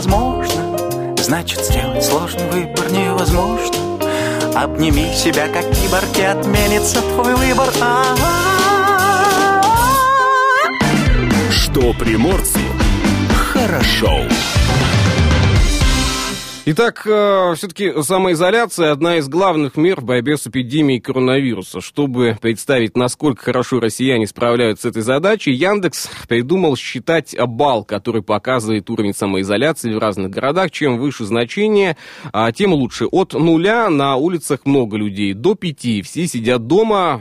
Невозможно, 0.00 1.14
значит 1.18 1.60
сделать 1.64 2.02
сложный 2.04 2.48
выбор 2.50 2.90
невозможно. 2.90 3.76
Обними 4.54 5.12
себя, 5.14 5.46
как 5.48 5.70
киборг, 5.72 6.18
и 6.18 6.22
отменится 6.22 7.02
твой 7.02 7.34
выбор. 7.34 7.68
А-а-а. 7.80 8.30
Что 11.50 11.92
приморцу 11.92 12.60
хорошо. 13.52 14.22
Итак, 16.66 17.06
э, 17.06 17.54
все-таки 17.56 17.90
самоизоляция 18.02 18.92
одна 18.92 19.16
из 19.16 19.28
главных 19.28 19.78
мер 19.78 20.02
в 20.02 20.04
борьбе 20.04 20.36
с 20.36 20.46
эпидемией 20.46 21.00
коронавируса. 21.00 21.80
Чтобы 21.80 22.36
представить, 22.40 22.98
насколько 22.98 23.44
хорошо 23.44 23.80
россияне 23.80 24.26
справляются 24.26 24.86
с 24.86 24.90
этой 24.90 25.02
задачей, 25.02 25.52
Яндекс 25.52 26.10
придумал 26.28 26.76
считать 26.76 27.34
балл, 27.46 27.82
который 27.82 28.22
показывает 28.22 28.90
уровень 28.90 29.14
самоизоляции 29.14 29.94
в 29.94 29.98
разных 29.98 30.30
городах. 30.30 30.70
Чем 30.70 30.98
выше 30.98 31.24
значение, 31.24 31.96
а, 32.30 32.52
тем 32.52 32.74
лучше. 32.74 33.06
От 33.06 33.32
нуля 33.32 33.88
на 33.88 34.16
улицах 34.16 34.60
много 34.66 34.98
людей, 34.98 35.32
до 35.32 35.54
пяти 35.54 36.02
все 36.02 36.26
сидят 36.26 36.66
дома. 36.66 37.18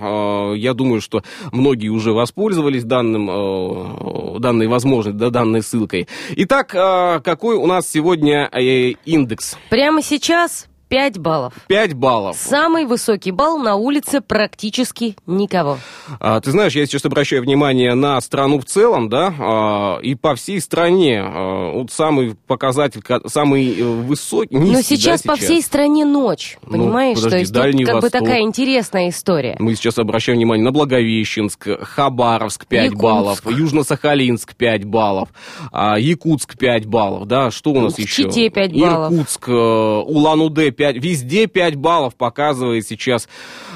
Э, 0.51 0.57
Я 0.57 0.73
думаю, 0.73 0.99
что 0.99 1.23
многие 1.53 1.89
уже 1.89 2.11
воспользовались 2.11 2.83
данным, 2.83 3.29
э, 3.31 4.39
данной 4.39 4.67
возможностью, 4.67 5.19
да, 5.19 5.29
данной 5.29 5.63
ссылкой. 5.63 6.09
Итак, 6.35 6.75
э, 6.75 7.21
какой 7.23 7.55
у 7.55 7.65
нас 7.65 7.89
сегодня 7.89 8.49
э, 8.51 8.95
индекс? 9.39 9.57
Прямо 9.69 10.01
сейчас 10.01 10.67
5 10.89 11.19
баллов. 11.19 11.53
5 11.67 11.93
баллов. 11.93 12.35
Самый 12.37 12.85
высокий 12.85 13.29
балл 13.31 13.59
на 13.59 13.75
улице 13.75 14.21
практически 14.21 15.15
никого. 15.27 15.77
А, 16.19 16.41
ты 16.41 16.49
знаешь, 16.51 16.73
я 16.75 16.85
сейчас 16.87 17.05
обращаю 17.05 17.43
внимание 17.43 17.93
на 17.93 18.19
страну 18.21 18.59
в 18.59 18.65
целом, 18.65 19.07
да, 19.07 19.33
а, 19.39 19.99
и 19.99 20.15
по 20.15 20.33
всей 20.35 20.59
стране 20.59 21.21
а, 21.23 21.73
вот 21.73 21.91
самый 21.91 22.35
показатель, 22.47 23.01
ка- 23.03 23.21
самый 23.27 23.79
э, 23.79 23.83
высокий, 23.83 24.55
низкий, 24.55 24.73
Но 24.73 24.81
сейчас, 24.81 25.21
да, 25.21 25.33
по 25.33 25.37
всей 25.39 25.61
стране 25.61 26.05
ночь, 26.05 26.57
Ну, 26.65 26.71
понимаешь? 26.71 27.17
подожди, 27.17 27.29
То 27.35 27.39
есть 27.39 27.53
тут 27.53 27.61
Дальний 27.61 27.85
как 27.85 27.95
бы 27.95 28.01
Восток. 28.01 28.21
такая 28.23 28.41
интересная 28.41 29.09
история. 29.09 29.55
Мы 29.59 29.75
сейчас 29.75 29.99
обращаем 29.99 30.39
внимание 30.39 30.65
на 30.65 30.71
Благовещенск, 30.71 31.67
Хабаровск 31.81 32.65
5 32.65 32.85
Якутск. 32.85 33.03
баллов, 33.03 33.45
Южно-Сахалинск 33.45 34.55
5 34.57 34.85
баллов, 34.85 35.29
а, 35.71 35.99
Якутск 35.99 36.57
5 36.57 36.85
баллов, 36.87 37.27
да, 37.27 37.51
что 37.51 37.71
у 37.73 37.79
нас 37.79 37.93
В 37.93 37.99
еще? 37.99 38.23
Чите 38.23 38.49
5 38.49 38.73
баллов. 38.73 39.13
Иркутск, 39.13 39.49
э, 39.49 39.51
Улан-Удэ 39.53 40.71
5, 40.79 40.95
везде 40.95 41.47
5 41.47 41.75
баллов 41.75 42.15
показывает 42.15 42.87
сейчас 42.87 43.27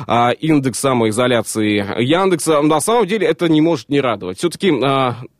а, 0.07 0.31
индекс 0.31 0.79
самоизоляции 0.79 2.01
Яндекса. 2.01 2.61
На 2.61 2.79
самом 2.79 3.07
деле 3.07 3.27
это 3.27 3.49
не 3.49 3.59
может 3.59 3.89
не 3.89 3.99
радовать. 3.99 4.37
Все-таки 4.37 4.71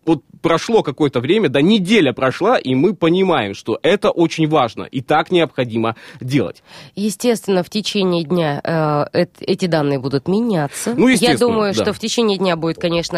вот 0.06 0.24
прошло 0.44 0.84
какое-то 0.84 1.22
время, 1.22 1.50
да 1.50 1.62
неделя 1.62 2.14
прошла, 2.14 2.60
и 2.60 2.76
мы 2.76 2.94
понимаем, 2.94 3.56
что 3.56 3.80
это 3.82 4.12
очень 4.12 4.48
важно, 4.48 4.84
и 4.84 5.02
так 5.02 5.32
необходимо 5.32 5.96
делать. 6.22 6.62
Естественно, 6.96 7.64
в 7.64 7.70
течение 7.70 8.24
дня 8.24 8.62
э, 8.64 9.22
эт- 9.24 9.38
эти 9.40 9.66
данные 9.66 9.98
будут 10.00 10.28
меняться. 10.28 10.94
Ну, 10.96 11.08
Я 11.08 11.38
думаю, 11.38 11.74
да. 11.74 11.82
что 11.82 11.94
в 11.94 12.00
течение 12.00 12.38
дня 12.38 12.56
будет, 12.56 12.78
конечно, 12.78 13.18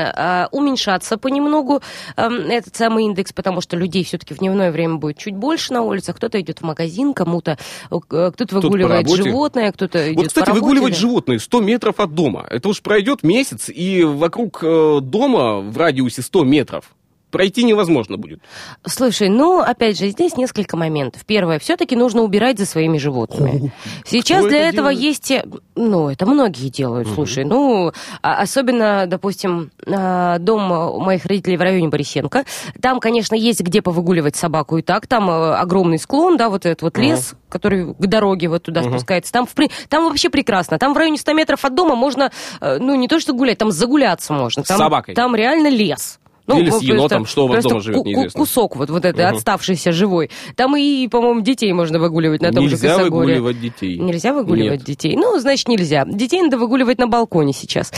э, 0.51 0.55
уменьшаться 0.55 1.17
понемногу 1.17 1.81
э, 2.15 2.27
этот 2.49 2.75
самый 2.75 3.05
индекс, 3.05 3.33
потому 3.33 3.59
что 3.59 3.75
людей 3.75 4.03
все-таки 4.03 4.33
в 4.33 4.37
дневное 4.37 4.71
время 4.71 4.95
будет 4.95 5.17
чуть 5.17 5.35
больше 5.35 5.73
на 5.73 5.81
улицах. 5.81 6.15
Кто-то 6.15 6.39
идет 6.39 6.59
в 6.59 6.63
магазин, 6.63 7.13
кому-то 7.13 7.57
э, 7.89 7.97
кто-то 7.99 8.47
по 8.47 8.61
выгуливает 8.61 9.07
работе. 9.07 9.23
животное, 9.23 9.71
кто-то 9.71 10.07
идет 10.07 10.17
Вот, 10.17 10.27
кстати, 10.27 10.45
по 10.45 10.51
работе, 10.51 10.63
выгуливать 10.63 10.93
да. 10.93 10.99
животные 10.99 11.39
100 11.39 11.61
метров 11.61 11.99
от 11.99 12.13
дома. 12.13 12.45
Это 12.49 12.69
уж 12.69 12.81
пройдет 12.81 13.23
месяц, 13.23 13.69
и 13.69 14.03
вокруг 14.03 14.59
э, 14.63 14.99
дома 15.01 15.59
в 15.61 15.75
радиусе 15.77 16.21
100 16.21 16.43
метров 16.43 16.91
пройти 17.35 17.65
невозможно 17.65 18.15
будет. 18.15 18.39
Слушай, 18.85 19.27
ну, 19.27 19.59
опять 19.59 19.99
же, 19.99 20.07
здесь 20.07 20.37
несколько 20.37 20.77
моментов. 20.77 21.25
Первое, 21.25 21.59
все-таки 21.59 21.93
нужно 21.97 22.21
убирать 22.21 22.57
за 22.57 22.65
своими 22.65 22.97
животными. 22.97 23.73
Сейчас 24.05 24.39
кто 24.39 24.49
для 24.49 24.59
это 24.59 24.67
этого 24.69 24.93
делает? 24.93 25.29
есть... 25.29 25.33
Ну, 25.75 26.07
это 26.09 26.25
многие 26.25 26.69
делают, 26.69 27.09
слушай. 27.09 27.43
Ну, 27.43 27.91
а- 28.21 28.41
особенно, 28.41 29.05
допустим, 29.05 29.71
а, 29.85 30.39
дом 30.39 30.61
моих 31.03 31.25
родителей 31.25 31.57
в 31.57 31.61
районе 31.61 31.89
Борисенко. 31.89 32.45
Там, 32.81 33.01
конечно, 33.01 33.35
есть 33.35 33.59
где 33.59 33.81
повыгуливать 33.81 34.37
собаку 34.37 34.77
и 34.77 34.81
так. 34.81 35.05
Там 35.05 35.29
э, 35.29 35.55
огромный 35.55 35.99
склон, 35.99 36.37
да, 36.37 36.49
вот 36.49 36.65
этот 36.65 36.83
вот 36.83 36.97
лес, 36.97 37.33
который 37.49 37.93
к 37.93 38.07
дороге 38.07 38.47
вот 38.47 38.63
туда 38.63 38.81
спускается. 38.83 39.33
Там, 39.33 39.45
в 39.45 39.53
там 39.89 40.05
вообще 40.05 40.29
прекрасно. 40.29 40.79
Там 40.79 40.93
в 40.93 40.97
районе 40.97 41.17
100 41.17 41.33
метров 41.33 41.65
от 41.65 41.75
дома 41.75 41.95
можно, 41.95 42.31
э, 42.61 42.77
ну, 42.79 42.95
не 42.95 43.09
то 43.09 43.19
что 43.19 43.33
гулять, 43.33 43.57
там 43.57 43.71
загуляться 43.71 44.31
можно. 44.31 44.63
С 44.63 44.67
Там, 44.67 44.77
собакой? 44.77 45.15
Там 45.15 45.35
реально 45.35 45.67
лес. 45.67 46.19
Ну, 46.47 46.59
Или 46.59 46.69
с 46.69 46.81
енотом, 46.81 47.25
что 47.25 47.45
у 47.45 47.47
вас 47.47 47.63
дома 47.63 47.79
живет, 47.79 48.05
неизвестно. 48.05 48.39
Кусок 48.39 48.75
вот, 48.75 48.89
вот 48.91 49.03
этой 49.03 49.25
Мгм. 49.25 49.35
отставшийся 49.35 49.91
живой. 49.91 50.29
Там 50.55 50.75
и, 50.77 51.07
по-моему, 51.07 51.41
детей 51.41 51.73
можно 51.73 51.97
выгуливать 51.97 52.41
на 52.41 52.51
том 52.51 52.65
же 52.69 52.75
Нельзя 52.75 52.97
Косогоре. 52.97 53.35
выгуливать 53.39 53.59
детей. 53.61 53.97
Нельзя 53.97 54.31
выгуливать 54.33 54.79
Нет. 54.79 54.87
детей? 54.87 55.15
Ну, 55.15 55.39
значит, 55.39 55.67
нельзя. 55.67 56.05
Детей 56.05 56.41
надо 56.43 56.57
выгуливать 56.57 56.99
на 56.99 57.07
балконе 57.07 57.51
сейчас. 57.53 57.91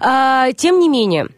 А, 0.00 0.52
тем 0.52 0.78
не 0.78 0.88
менее, 0.88 1.28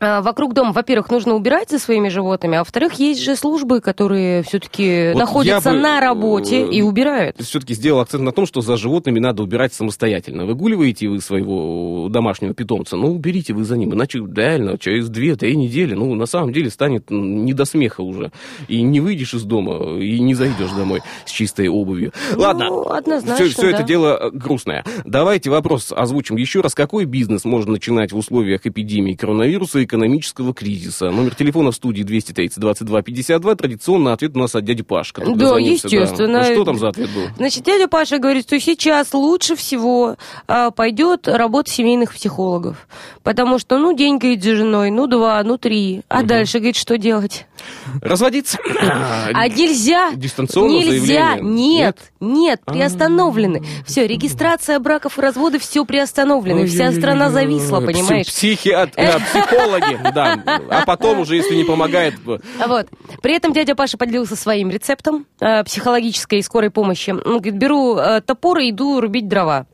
Вокруг 0.00 0.54
дома, 0.54 0.72
во-первых, 0.72 1.10
нужно 1.10 1.34
убирать 1.34 1.70
за 1.70 1.78
своими 1.78 2.08
животными, 2.08 2.56
а 2.56 2.60
во-вторых, 2.60 2.94
есть 2.94 3.20
же 3.20 3.34
службы, 3.34 3.80
которые 3.80 4.42
все-таки 4.42 5.10
Вот 5.12 5.18
находятся 5.18 5.70
бы, 5.70 5.78
на 5.78 6.00
работе 6.00 6.62
э, 6.62 6.70
и 6.70 6.82
убирают. 6.82 7.36
Все-таки 7.40 7.74
сделал 7.74 8.00
акцент 8.00 8.22
на 8.22 8.32
том, 8.32 8.46
что 8.46 8.60
за 8.60 8.76
животными 8.76 9.18
надо 9.18 9.42
убирать 9.42 9.74
самостоятельно. 9.74 10.46
Выгуливаете 10.46 11.08
вы 11.08 11.20
своего 11.20 12.08
домашнего 12.10 12.54
питомца, 12.54 12.96
ну, 12.96 13.12
уберите 13.12 13.54
вы 13.54 13.64
за 13.64 13.76
ним, 13.76 13.94
иначе 13.94 14.20
реально 14.20 14.78
через 14.78 15.10
2-3 15.10 15.54
недели, 15.54 15.94
ну, 15.94 16.14
на 16.14 16.26
самом 16.26 16.52
деле 16.52 16.70
станет 16.70 17.10
не 17.10 17.52
до 17.52 17.64
смеха 17.64 18.02
уже. 18.02 18.30
И 18.68 18.82
не 18.82 19.00
выйдешь 19.00 19.34
из 19.34 19.42
дома, 19.42 19.98
и 19.98 20.20
не 20.20 20.34
зайдешь 20.34 20.70
домой 20.70 21.02
с 21.24 21.30
чистой 21.30 21.68
обувью. 21.68 22.12
Ну, 22.34 22.42
Ладно, 22.42 22.66
однозначно, 22.90 23.48
все, 23.48 23.70
это 23.70 23.78
да. 23.78 23.84
дело 23.84 24.18
э, 24.20 24.30
грустное. 24.32 24.84
Давайте 25.04 25.50
вопрос 25.50 25.92
озвучим 25.92 26.36
еще 26.36 26.60
раз. 26.60 26.74
Какой 26.74 27.04
бизнес 27.04 27.44
можно 27.44 27.72
начинать 27.72 28.12
в 28.12 28.16
условиях 28.16 28.64
эпидемии 28.64 29.14
коронавируса 29.14 29.80
и 29.80 29.86
экономического 29.88 30.54
кризиса. 30.54 31.10
Номер 31.10 31.34
телефона 31.34 31.72
в 31.72 31.74
студии 31.74 32.02
230 32.02 32.58
22 32.60 33.02
52. 33.02 33.54
Традиционно 33.56 34.12
ответ 34.12 34.36
у 34.36 34.38
нас 34.38 34.54
от 34.54 34.64
дяди 34.64 34.82
Пашка. 34.82 35.22
Да, 35.34 35.58
естественно. 35.58 36.38
Ну, 36.38 36.44
Что 36.44 36.64
там 36.64 36.78
за 36.78 36.88
ответ 36.88 37.10
был? 37.10 37.22
Значит, 37.36 37.64
дядя 37.64 37.88
Паша 37.88 38.18
говорит, 38.18 38.44
что 38.46 38.60
сейчас 38.60 39.12
лучше 39.14 39.56
всего 39.56 40.16
а, 40.46 40.70
пойдет 40.70 41.26
работа 41.26 41.70
семейных 41.70 42.14
психологов. 42.14 42.86
Потому 43.22 43.58
что, 43.58 43.78
ну, 43.78 43.92
день, 43.94 44.18
говорит, 44.18 44.42
с 44.42 44.46
женой, 44.46 44.90
ну, 44.90 45.06
два, 45.06 45.42
ну, 45.42 45.58
три. 45.58 46.02
А 46.08 46.22
дальше, 46.22 46.58
говорит, 46.58 46.76
что 46.76 46.98
делать? 46.98 47.46
Разводиться? 48.02 48.58
А 49.34 49.46
нельзя. 49.48 50.12
Дистанционно 50.14 50.72
Нельзя. 50.72 51.34
заявление? 51.36 51.42
Нет, 51.42 51.98
нет, 52.20 52.60
приостановлены. 52.64 53.62
Все, 53.86 54.06
регистрация 54.06 54.78
браков 54.78 55.18
и 55.18 55.20
разводов, 55.22 55.62
все 55.62 55.84
приостановлено. 55.84 56.66
Вся 56.66 56.92
страна 56.92 57.30
зависла, 57.30 57.80
понимаешь? 57.80 58.26
Психиат- 58.26 58.92
э, 58.96 59.18
психологи, 59.80 60.12
да. 60.14 60.38
А 60.70 60.84
потом 60.84 61.20
уже, 61.20 61.36
если 61.36 61.54
не 61.54 61.64
помогает... 61.64 62.14
А 62.60 62.68
Вот. 62.68 62.88
При 63.22 63.34
этом 63.34 63.52
дядя 63.52 63.74
Паша 63.74 63.98
поделился 63.98 64.36
своим 64.36 64.70
рецептом 64.70 65.26
э, 65.40 65.64
психологической 65.64 66.38
и 66.38 66.42
скорой 66.42 66.70
помощи. 66.70 67.10
Он 67.10 67.20
говорит, 67.20 67.54
беру 67.54 67.96
э, 67.96 68.20
топор 68.20 68.58
и 68.58 68.70
иду 68.70 69.00
рубить 69.00 69.28
дрова. 69.28 69.66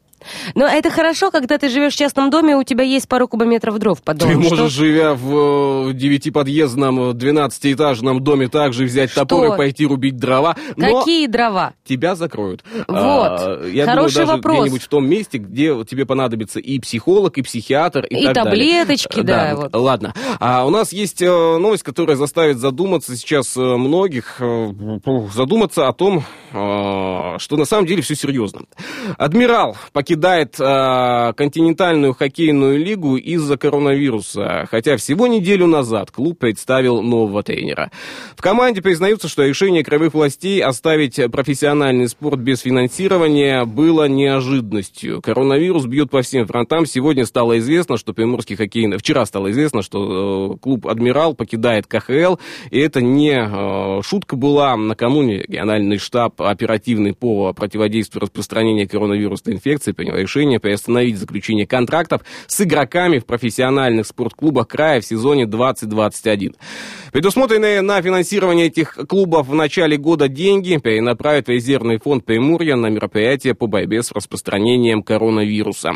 Но 0.55 0.67
это 0.67 0.91
хорошо, 0.91 1.31
когда 1.31 1.59
ты 1.59 1.69
живешь 1.69 1.95
в 1.95 1.99
частном 1.99 2.31
доме, 2.31 2.57
у 2.57 2.63
тебя 2.63 2.85
есть 2.85 3.09
пару 3.09 3.29
кубометров 3.29 3.79
дров 3.79 4.03
под 4.03 4.19
Ты 4.19 4.27
домом. 4.27 4.43
можешь, 4.43 4.59
Что- 4.59 4.69
живя 4.69 5.15
в 5.15 5.91
э, 5.91 5.93
девятиподъездном, 5.95 7.11
э, 7.11 7.13
двенадцатиэтажном 7.15 8.23
доме, 8.23 8.49
также 8.49 8.85
взять 8.85 9.11
Что? 9.11 9.21
топор 9.25 9.55
и 9.55 9.57
пойти 9.57 9.87
рубить 9.87 10.17
дрова. 10.17 10.57
Но 10.77 11.01
Какие 11.01 11.27
дрова? 11.27 11.73
тебя 11.85 12.15
закроют. 12.15 12.63
Вот. 12.89 12.89
А, 12.89 13.61
Я 13.67 13.85
Хороший 13.87 14.15
думаю, 14.15 14.27
даже 14.27 14.27
вопрос. 14.27 14.61
где-нибудь 14.61 14.83
в 14.83 14.89
том 14.89 15.09
месте, 15.09 15.39
где 15.39 15.85
тебе 15.85 16.07
понадобится 16.07 16.61
и 16.61 16.79
психолог, 16.79 17.39
и 17.39 17.43
психиатр, 17.43 18.05
и, 18.07 18.15
И 18.21 18.25
так 18.27 18.35
далее. 18.35 18.51
таблеточки, 18.85 19.21
да, 19.23 19.55
вот. 19.57 19.75
Ладно. 19.75 20.15
А 20.41 20.65
у 20.67 20.71
нас 20.71 20.93
есть 20.93 21.23
э, 21.23 21.27
новость, 21.29 21.83
которая 21.83 22.17
заставит 22.17 22.59
задуматься 22.59 23.17
сейчас 23.17 23.57
многих, 23.57 24.41
задуматься 25.35 25.89
о 25.89 25.93
том, 25.93 26.25
что 26.51 27.57
на 27.57 27.65
самом 27.65 27.87
деле 27.87 28.03
все 28.03 28.15
серьезно. 28.15 28.63
Адмирал 29.19 29.77
покидает 30.15 30.61
э, 30.61 31.33
континентальную 31.37 32.15
хоккейную 32.15 32.79
лигу 32.79 33.17
из-за 33.17 33.57
коронавируса, 33.57 34.67
хотя 34.71 34.97
всего 34.97 35.27
неделю 35.27 35.67
назад 35.67 36.13
клуб 36.13 36.39
представил 36.39 37.03
нового 37.03 37.43
тренера. 37.43 37.91
В 38.37 38.43
команде 38.43 38.81
признаются, 38.81 39.27
что 39.27 39.45
решение 39.45 39.83
краевых 39.83 40.15
властей 40.15 40.63
оставить 40.63 41.21
профессиональный 41.33 42.09
спорт 42.09 42.39
без 42.39 42.61
финансирования 42.61 43.65
было 43.65 44.07
неожиданностью. 44.07 45.21
Коронавирус 45.21 45.87
бьет 45.87 46.11
по 46.11 46.23
всем 46.23 46.47
фронтам. 46.47 46.87
Сегодня 46.87 47.27
стало 47.27 47.59
известно, 47.59 47.97
что 47.97 48.13
Приморский 48.13 48.55
хоккейный... 48.55 48.99
Вчера 48.99 49.27
стало 49.27 49.51
известно, 49.51 49.83
что 49.83 50.55
э, 50.55 50.59
клуб 50.59 50.87
«Адмирал» 50.87 51.35
покидает 51.35 51.89
КХЛ, 51.89 52.37
и 52.71 52.79
это 52.79 53.03
не 53.03 53.33
э, 53.35 54.03
шутка 54.03 54.37
была. 54.37 54.77
Накануне 54.77 55.39
региональный 55.39 55.99
штаб 55.99 56.41
оперативный 56.41 57.15
по 57.15 57.53
противодействию 57.53 58.23
распространению 58.23 58.89
коронавирусной 58.89 59.55
инфекции 59.55 59.93
принял 60.05 60.17
решение 60.17 60.61
приостановить 60.61 61.19
заключение 61.19 61.67
контрактов 61.67 62.23
с 62.47 62.61
игроками 62.61 63.19
в 63.19 63.27
профессиональных 63.27 64.07
спортклубах 64.07 64.69
края 64.69 65.01
в 65.01 65.05
сезоне 65.05 65.47
2021. 65.47 66.55
Предусмотренные 67.13 67.81
на 67.81 68.03
финансирование 68.03 68.67
этих 68.67 68.95
клубов 69.09 69.49
в 69.49 69.55
начале 69.55 69.97
года 69.97 70.29
деньги 70.29 70.77
перенаправят 70.77 71.47
в 71.47 71.51
резервный 71.51 71.99
фонд 71.99 72.25
Приморья 72.25 72.77
на 72.77 72.89
мероприятия 72.89 73.55
по 73.55 73.67
борьбе 73.67 74.03
с 74.03 74.13
распространением 74.13 75.03
коронавируса. 75.03 75.93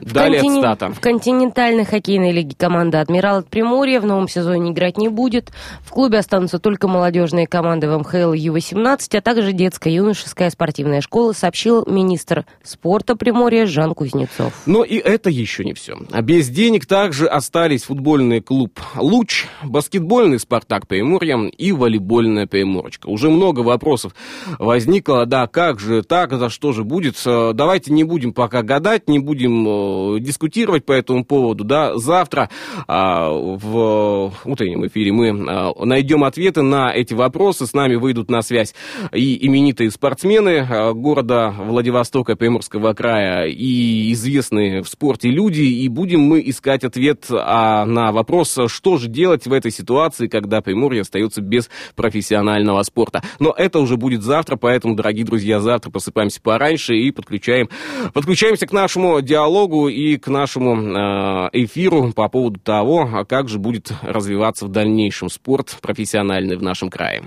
Далее 0.00 0.42
континен- 0.42 0.60
цитата. 0.60 0.92
В 0.92 1.00
континентальной 1.00 1.84
хоккейной 1.84 2.32
лиге 2.32 2.54
команда 2.56 3.00
«Адмирал» 3.00 3.38
от 3.38 3.48
Приморья 3.48 4.00
в 4.00 4.06
новом 4.06 4.28
сезоне 4.28 4.72
играть 4.72 4.98
не 4.98 5.08
будет. 5.08 5.50
В 5.80 5.90
клубе 5.90 6.18
останутся 6.18 6.58
только 6.58 6.86
молодежные 6.86 7.46
команды 7.46 7.88
в 7.88 7.98
МХЛ 7.98 8.34
и 8.34 8.38
Ю-18, 8.38 9.16
а 9.16 9.20
также 9.20 9.52
детская 9.52 9.92
юношеская 9.92 10.50
спортивная 10.50 11.00
школа, 11.00 11.32
сообщил 11.32 11.84
министр 11.86 12.44
спорта 12.62 13.16
Приморья 13.16 13.37
Жан 13.66 13.94
Кузнецов. 13.94 14.52
Но 14.66 14.84
и 14.84 14.96
это 14.96 15.30
еще 15.30 15.64
не 15.64 15.74
все. 15.74 15.96
А 16.10 16.22
без 16.22 16.48
денег 16.48 16.86
также 16.86 17.26
остались 17.26 17.84
футбольный 17.84 18.40
клуб 18.40 18.78
«Луч», 18.96 19.46
баскетбольный 19.62 20.38
«Спартак 20.38 20.86
Приморья» 20.86 21.38
и 21.56 21.72
волейбольная 21.72 22.46
«Приморочка». 22.46 23.08
Уже 23.08 23.30
много 23.30 23.60
вопросов 23.60 24.14
возникло, 24.58 25.26
да, 25.26 25.46
как 25.46 25.80
же 25.80 26.02
так, 26.02 26.32
за 26.32 26.48
что 26.48 26.72
же 26.72 26.84
будет. 26.84 27.16
Э, 27.24 27.52
Давайте 27.54 27.92
не 27.92 28.04
будем 28.04 28.32
пока 28.32 28.62
гадать, 28.62 29.08
не 29.08 29.18
будем 29.18 30.16
э, 30.16 30.20
дискутировать 30.20 30.84
по 30.84 30.92
этому 30.92 31.24
поводу, 31.24 31.64
да. 31.64 31.96
Завтра 31.96 32.50
а, 32.86 33.30
в 33.30 34.32
утреннем 34.44 34.86
эфире 34.86 35.12
мы 35.12 35.30
а, 35.30 35.72
найдем 35.84 36.24
ответы 36.24 36.62
на 36.62 36.92
эти 36.92 37.14
вопросы. 37.14 37.66
С 37.66 37.74
нами 37.74 37.96
выйдут 37.96 38.30
на 38.30 38.42
связь 38.42 38.74
и 39.12 39.46
именитые 39.46 39.90
спортсмены 39.90 40.66
города 40.94 41.54
Владивостока, 41.56 42.36
Приморского 42.36 42.94
края, 42.94 43.27
и 43.46 44.12
известные 44.12 44.82
в 44.82 44.88
спорте 44.88 45.30
люди, 45.30 45.62
и 45.62 45.88
будем 45.88 46.20
мы 46.20 46.42
искать 46.44 46.84
ответ 46.84 47.26
а, 47.30 47.84
на 47.84 48.12
вопрос, 48.12 48.58
что 48.66 48.96
же 48.96 49.08
делать 49.08 49.46
в 49.46 49.52
этой 49.52 49.70
ситуации, 49.70 50.26
когда 50.26 50.60
Приморье 50.60 51.02
остается 51.02 51.40
без 51.40 51.70
профессионального 51.94 52.82
спорта. 52.82 53.22
Но 53.38 53.54
это 53.56 53.78
уже 53.78 53.96
будет 53.96 54.22
завтра, 54.22 54.56
поэтому, 54.56 54.94
дорогие 54.94 55.24
друзья, 55.24 55.60
завтра 55.60 55.90
просыпаемся 55.90 56.40
пораньше 56.40 56.96
и 56.96 57.10
подключаем, 57.10 57.68
подключаемся 58.12 58.66
к 58.66 58.72
нашему 58.72 59.20
диалогу 59.20 59.88
и 59.88 60.16
к 60.16 60.28
нашему 60.28 60.76
э, 60.76 61.50
эфиру 61.52 62.12
по 62.12 62.28
поводу 62.28 62.60
того, 62.60 63.08
а 63.12 63.24
как 63.24 63.48
же 63.48 63.58
будет 63.58 63.92
развиваться 64.02 64.66
в 64.66 64.70
дальнейшем 64.70 65.28
спорт 65.28 65.76
профессиональный 65.80 66.56
в 66.56 66.62
нашем 66.62 66.90
крае. 66.90 67.22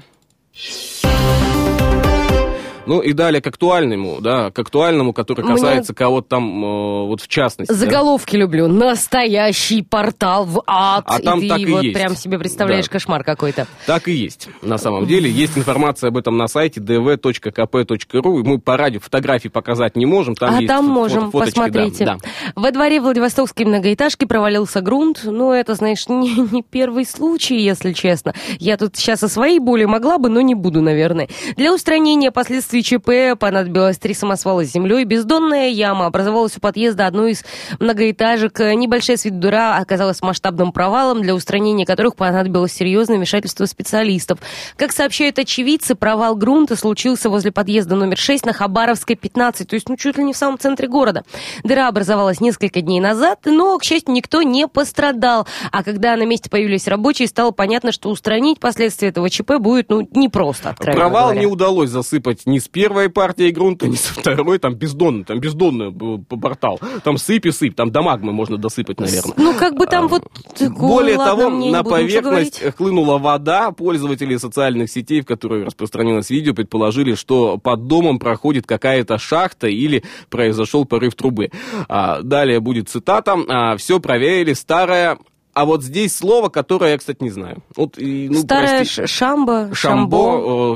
Ну 2.86 3.00
и 3.02 3.14
далее 3.14 3.42
к 3.42 3.48
актуальному, 3.48 4.20
да, 4.22 4.52
к 4.52 4.60
актуальному, 4.60 5.14
который 5.14 5.44
Мне- 5.46 5.54
касается 5.56 5.94
кого-то 5.94 6.28
там, 6.30 6.64
э, 6.66 7.06
вот 7.08 7.22
в 7.22 7.28
частности. 7.28 7.72
да. 7.72 7.78
Заголовки 7.78 8.36
люблю. 8.36 8.68
Настоящий 8.68 9.82
портал 9.84 10.46
в 10.46 10.64
ад. 10.66 11.04
А 11.08 11.20
и 11.20 11.24
там 11.24 11.40
ты 11.42 11.48
так 11.50 11.60
и 11.60 11.66
вот 11.66 11.84
есть. 11.84 11.94
прям 11.98 12.16
себе 12.16 12.40
представляешь 12.40 12.86
Да. 12.86 12.92
кошмар 12.92 13.24
какой-то. 13.24 13.68
Так 13.86 14.08
и 14.08 14.12
есть, 14.14 14.48
на 14.62 14.78
самом 14.78 15.06
деле. 15.06 15.30
Есть 15.30 15.58
информация 15.58 16.08
об 16.10 16.18
этом 16.18 16.38
на 16.38 16.48
сайте 16.48 16.80
dv.kp.ru. 16.82 18.44
Мы 18.44 18.60
по 18.60 18.78
радио 18.78 19.00
фотографии 19.00 19.48
показать 19.50 19.96
не 19.96 20.06
можем. 20.06 20.36
Там 20.36 20.56
а 20.56 20.62
есть 20.62 20.68
там 20.68 20.88
фо- 20.90 20.92
можем, 20.94 21.32
фото- 21.32 21.52
фоточки, 21.52 21.56
да, 21.58 21.64
посмотрите. 21.64 22.06
да. 22.06 22.18
Во 22.56 22.72
дворе 22.72 23.00
Владивостокской 23.02 23.66
многоэтажки 23.66 24.26
провалился 24.26 24.82
грунт. 24.82 25.22
Ну, 25.24 25.52
это, 25.52 25.76
знаешь, 25.76 26.06
не, 26.10 26.34
не 26.52 26.64
первый 26.64 27.06
случай, 27.06 27.60
если 27.62 27.94
честно. 27.94 28.34
Я 28.60 28.78
тут 28.78 28.96
сейчас 28.96 29.24
о 29.24 29.28
своей 29.30 29.60
боли 29.60 29.86
могла 29.86 30.18
бы, 30.18 30.30
но 30.30 30.42
не 30.42 30.56
буду, 30.56 30.82
наверное. 30.82 31.28
Для 31.58 31.74
устранения 31.74 32.32
последствий 32.32 32.71
ЧП 32.80 33.38
понадобилось 33.38 33.98
три 33.98 34.14
самосвала 34.14 34.64
с 34.64 34.72
землей. 34.72 35.04
Бездонная 35.04 35.70
яма 35.70 36.06
образовалась 36.06 36.56
у 36.58 36.62
подъезда 36.62 37.08
одной 37.08 37.32
из 37.32 37.44
многоэтажек. 37.80 38.60
Небольшая 38.60 39.18
с 39.18 39.26
виду 39.26 39.40
дыра 39.40 39.78
оказалась 39.78 40.22
масштабным 40.22 40.72
провалом, 40.72 41.22
для 41.22 41.36
устранения 41.36 41.86
которых 41.86 42.16
понадобилось 42.16 42.72
серьезное 42.72 43.18
вмешательство 43.18 43.66
специалистов. 43.66 44.40
Как 44.78 44.94
сообщают 44.94 45.38
очевидцы, 45.40 45.96
провал 45.96 46.36
грунта 46.36 46.76
случился 46.76 47.30
возле 47.30 47.52
подъезда 47.52 47.96
номер 47.96 48.18
6 48.18 48.46
на 48.46 48.54
Хабаровской 48.54 49.16
15, 49.16 49.68
то 49.68 49.74
есть 49.76 49.90
ну 49.90 49.98
чуть 49.98 50.18
ли 50.18 50.24
не 50.24 50.34
в 50.34 50.38
самом 50.38 50.58
центре 50.58 50.88
города. 50.88 51.24
Дыра 51.64 51.88
образовалась 51.88 52.40
несколько 52.40 52.82
дней 52.82 53.00
назад, 53.00 53.40
но, 53.46 53.78
к 53.78 53.84
счастью, 53.84 54.14
никто 54.14 54.42
не 54.42 54.68
пострадал. 54.68 55.48
А 55.72 55.84
когда 55.84 56.16
на 56.16 56.24
месте 56.24 56.50
появились 56.50 56.88
рабочие, 56.88 57.28
стало 57.28 57.52
понятно, 57.52 57.92
что 57.92 58.10
устранить 58.10 58.60
последствия 58.60 59.10
этого 59.10 59.30
ЧП 59.30 59.58
будет 59.60 59.90
ну 59.90 60.08
непросто, 60.12 60.70
откровенно 60.70 61.02
Провал 61.02 61.26
говоря. 61.26 61.40
не 61.42 61.46
удалось 61.46 61.90
засыпать 61.90 62.46
ни 62.46 62.60
с 62.62 62.68
первой 62.68 63.10
партией 63.10 63.52
грунта, 63.52 63.88
ни 63.90 63.96
со 63.96 64.14
второй. 64.14 64.60
Там 64.60 64.76
бездонный, 64.76 65.24
там 65.24 65.40
бездонный 65.40 65.92
был 65.92 66.20
портал. 66.20 66.80
Там 67.04 67.18
сыпь 67.18 67.46
и 67.46 67.52
сыпь, 67.52 67.76
там 67.76 67.92
до 67.92 68.02
магмы 68.02 68.32
можно 68.32 68.58
досыпать, 68.58 69.00
наверное. 69.00 69.34
Ну, 69.38 69.54
как 69.54 69.76
бы 69.76 69.86
там 69.86 70.08
вот... 70.08 70.24
Более 70.60 71.18
ладно, 71.18 71.44
того, 71.44 71.50
на 71.50 71.84
поверхность 71.84 72.62
хлынула 72.78 73.18
вода. 73.18 73.72
Пользователи 73.72 74.38
социальных 74.38 74.90
сетей, 74.90 75.22
в 75.22 75.26
которые 75.26 75.66
распространилось 75.66 76.30
видео, 76.30 76.54
предположили, 76.54 77.16
что 77.16 77.58
под 77.58 77.88
домом 77.88 78.20
проходит 78.20 78.66
какая-то 78.68 79.18
шахта 79.18 79.68
или 79.68 80.04
произошел 80.30 80.86
порыв 80.86 81.16
трубы. 81.16 81.52
А, 81.90 82.22
далее 82.22 82.60
будет 82.60 82.90
цитата. 82.90 83.76
все 83.78 84.00
проверили, 84.00 84.54
старая... 84.54 85.18
А 85.54 85.66
вот 85.66 85.84
здесь 85.84 86.16
слово, 86.16 86.48
которое 86.50 86.92
я, 86.92 86.98
кстати, 86.98 87.18
не 87.22 87.30
знаю. 87.30 87.62
Вот, 87.76 87.98
и, 87.98 88.30
ну, 88.30 88.40
Старая 88.42 88.78
прости. 88.80 88.94
ш- 88.94 89.08
шамба, 89.08 89.70
шамбо. 89.74 89.76
Шамбо, 89.76 90.18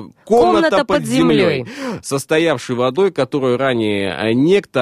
э, 0.09 0.11
комната, 0.25 0.69
Комната 0.69 0.85
под, 0.85 1.05
землей, 1.05 1.65
землей. 1.65 1.65
состоявшей 2.03 2.75
водой, 2.75 3.11
которую 3.11 3.57
ранее 3.57 4.09
э, 4.13 4.33
некто 4.33 4.81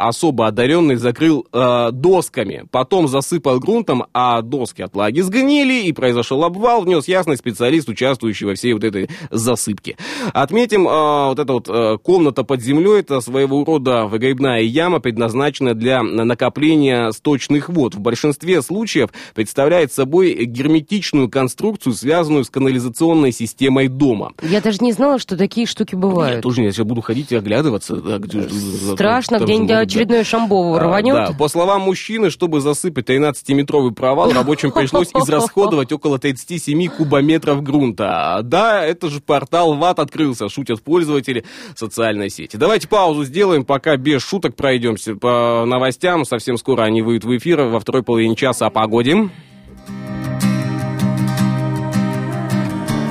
э, 0.00 0.06
особо 0.08 0.46
одаренный 0.46 0.94
закрыл 0.96 1.44
э, 1.52 1.88
досками, 1.92 2.64
потом 2.70 3.08
засыпал 3.08 3.58
грунтом, 3.58 4.04
а 4.12 4.42
доски 4.42 4.82
от 4.82 4.94
влаги 4.94 5.20
сгнили, 5.22 5.86
и 5.86 5.92
произошел 5.92 6.44
обвал, 6.44 6.82
внес 6.82 7.08
ясный 7.08 7.36
специалист, 7.36 7.88
участвующий 7.88 8.46
во 8.46 8.54
всей 8.54 8.74
вот 8.74 8.84
этой 8.84 9.10
засыпке. 9.30 9.96
Отметим, 10.34 10.86
э, 10.86 11.26
вот 11.28 11.38
эта 11.40 11.52
вот 11.52 11.68
э, 11.68 11.98
комната 12.02 12.44
под 12.44 12.60
землей, 12.62 13.00
это 13.00 13.20
своего 13.20 13.64
рода 13.64 14.06
выгребная 14.06 14.60
яма, 14.60 15.00
предназначенная 15.00 15.74
для 15.74 16.02
накопления 16.02 17.10
сточных 17.10 17.68
вод. 17.68 17.94
В 17.94 18.00
большинстве 18.00 18.62
случаев 18.62 19.10
представляет 19.34 19.92
собой 19.92 20.44
герметичную 20.44 21.28
конструкцию, 21.28 21.94
связанную 21.94 22.44
с 22.44 22.50
канализационной 22.50 23.32
системой 23.32 23.88
дома. 23.88 24.32
Я 24.42 24.60
даже 24.60 24.78
не 24.80 24.92
знала, 24.92 25.18
что 25.18 25.36
такие 25.36 25.66
штуки 25.66 25.94
бывают. 25.94 26.36
Я 26.36 26.42
тоже 26.42 26.60
не, 26.60 26.66
я 26.66 26.72
сейчас 26.72 26.86
буду 26.86 27.00
ходить 27.00 27.32
и 27.32 27.36
оглядываться. 27.36 27.96
Да, 27.96 28.18
где, 28.18 28.48
Страшно, 28.92 29.38
где-нибудь 29.38 29.70
очередное 29.70 30.24
шамбово 30.24 30.80
рванет. 30.80 31.14
Да, 31.14 31.32
по 31.32 31.48
словам 31.48 31.82
мужчины, 31.82 32.30
чтобы 32.30 32.60
засыпать 32.60 33.08
13-метровый 33.08 33.92
провал, 33.92 34.32
рабочим 34.32 34.72
пришлось 34.72 35.08
израсходовать 35.14 35.92
около 35.92 36.18
37 36.18 36.88
кубометров 36.88 37.62
грунта. 37.62 38.40
Да, 38.42 38.84
это 38.84 39.08
же 39.08 39.20
портал 39.20 39.74
ВАТ 39.74 39.98
открылся, 39.98 40.48
шутят 40.48 40.82
пользователи 40.82 41.44
социальной 41.74 42.30
сети. 42.30 42.56
Давайте 42.56 42.88
паузу 42.88 43.24
сделаем, 43.24 43.64
пока 43.64 43.96
без 43.96 44.22
шуток 44.22 44.56
пройдемся 44.56 45.14
по 45.16 45.64
новостям. 45.66 46.24
Совсем 46.24 46.56
скоро 46.56 46.82
они 46.82 47.02
выйдут 47.02 47.24
в 47.24 47.36
эфир 47.36 47.62
во 47.62 47.80
второй 47.80 48.02
половине 48.02 48.36
часа 48.36 48.66
о 48.66 48.70
погоде. 48.70 49.05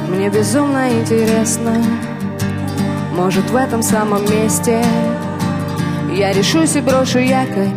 Мне 0.09 0.29
безумно 0.29 0.89
интересно, 0.89 1.71
может 3.13 3.49
в 3.49 3.55
этом 3.55 3.81
самом 3.81 4.23
месте 4.29 4.83
я 6.11 6.33
решусь 6.33 6.75
и 6.75 6.81
брошу 6.81 7.19
якорь. 7.19 7.69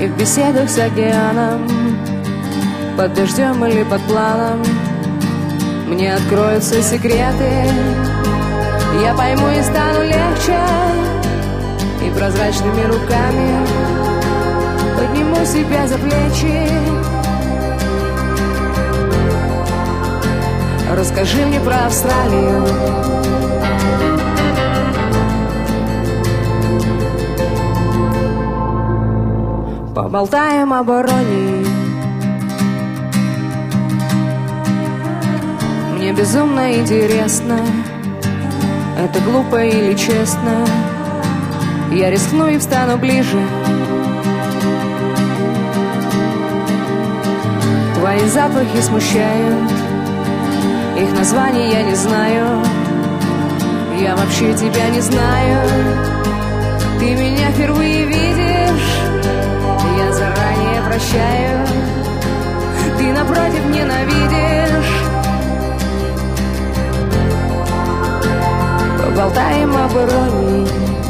И 0.00 0.06
в 0.08 0.16
беседах 0.16 0.68
с 0.68 0.78
океаном 0.78 1.68
Под 2.96 3.14
дождем 3.14 3.64
или 3.64 3.82
под 3.84 4.00
планом 4.02 4.62
Мне 5.86 6.14
откроются 6.14 6.82
секреты. 6.82 7.68
Я 9.02 9.14
пойму 9.14 9.48
и 9.50 9.62
стану 9.62 10.02
легче 10.02 11.07
Прозрачными 12.16 12.82
руками. 12.82 13.66
Подниму 14.98 15.44
себя 15.44 15.86
за 15.86 15.96
плечи. 15.98 16.68
Расскажи 20.96 21.46
мне 21.46 21.60
про 21.60 21.86
Австралию. 21.86 22.64
Поболтаем 29.94 30.72
об 30.72 30.90
иронии 30.90 31.66
Мне 35.92 36.12
безумно 36.12 36.72
интересно 36.72 37.58
Это 38.96 39.20
глупо 39.20 39.62
или 39.62 39.94
честно 39.94 40.64
Я 41.90 42.10
рискну 42.10 42.48
и 42.48 42.58
встану 42.58 42.98
ближе. 42.98 43.40
Твои 47.94 48.28
запахи 48.28 48.80
смущают. 48.82 49.72
Их 50.98 51.10
название 51.16 51.70
я 51.70 51.82
не 51.82 51.94
знаю. 51.94 52.62
Я 53.98 54.14
вообще 54.16 54.52
тебя 54.52 54.90
не 54.90 55.00
знаю. 55.00 55.66
Ты 57.00 57.14
меня 57.14 57.50
впервые 57.52 58.04
видишь. 58.04 59.00
Я 59.96 60.12
заранее 60.12 60.82
прощаю. 60.86 61.66
Ты 62.98 63.12
напротив 63.12 63.64
ненавидишь. 63.64 64.94
Поболтаем 69.02 69.74
об 69.74 69.92
иронии 69.96 71.07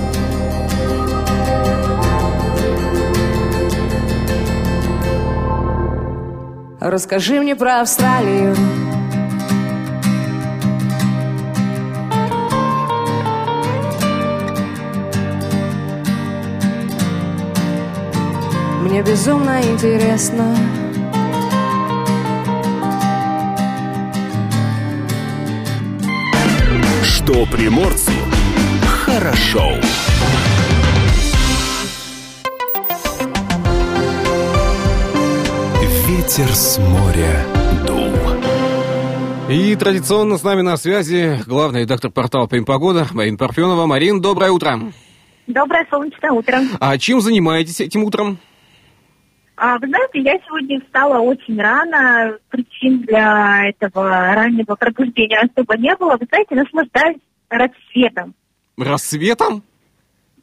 Расскажи 6.80 7.40
мне 7.40 7.56
про 7.56 7.80
Австралию. 7.80 8.54
Мне 18.82 19.02
безумно 19.02 19.60
интересно. 19.60 20.56
Что 27.02 27.44
приморцу 27.46 28.12
хорошо 29.04 29.74
Ветер 36.38 36.54
с 36.54 36.78
моря 36.78 37.44
дул 37.84 38.12
и 39.50 39.74
традиционно 39.74 40.38
с 40.38 40.44
нами 40.44 40.60
на 40.60 40.76
связи 40.76 41.36
главный 41.44 41.80
редактор 41.80 42.12
портала 42.12 42.46
«Погода» 42.46 43.08
Марина 43.12 43.36
Парфенова. 43.36 43.86
Марин, 43.86 44.20
доброе 44.20 44.52
утро. 44.52 44.78
Доброе 45.48 45.84
солнечное 45.90 46.30
утро. 46.30 46.60
А 46.78 46.96
чем 46.96 47.20
занимаетесь 47.20 47.80
этим 47.80 48.04
утром? 48.04 48.38
А, 49.56 49.78
вы 49.78 49.88
знаете, 49.88 50.20
я 50.20 50.38
сегодня 50.46 50.80
встала 50.80 51.18
очень 51.18 51.60
рано, 51.60 52.38
причин 52.50 53.00
для 53.00 53.70
этого 53.70 54.08
раннего 54.08 54.76
пробуждения 54.76 55.40
особо 55.40 55.76
не 55.76 55.96
было. 55.96 56.16
Вы 56.20 56.28
знаете, 56.30 56.54
наслаждаюсь 56.54 57.18
рассветом. 57.48 58.36
Рассветом? 58.76 59.64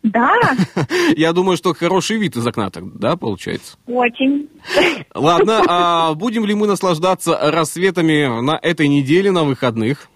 Да. 0.06 0.40
Я 1.16 1.34
думаю, 1.34 1.58
что 1.58 1.74
хороший 1.74 2.18
вид 2.18 2.36
из 2.36 2.46
окна 2.46 2.70
так, 2.70 2.98
да, 2.98 3.16
получается? 3.18 3.78
Очень. 3.88 4.50
Ладно, 5.14 5.64
а 5.68 6.14
будем 6.14 6.46
ли 6.46 6.54
мы 6.54 6.68
наслаждаться 6.68 7.38
рассветами 7.52 8.42
на 8.42 8.60
этой 8.62 8.88
неделе, 8.88 9.32
на 9.32 9.44
выходных? 9.44 10.08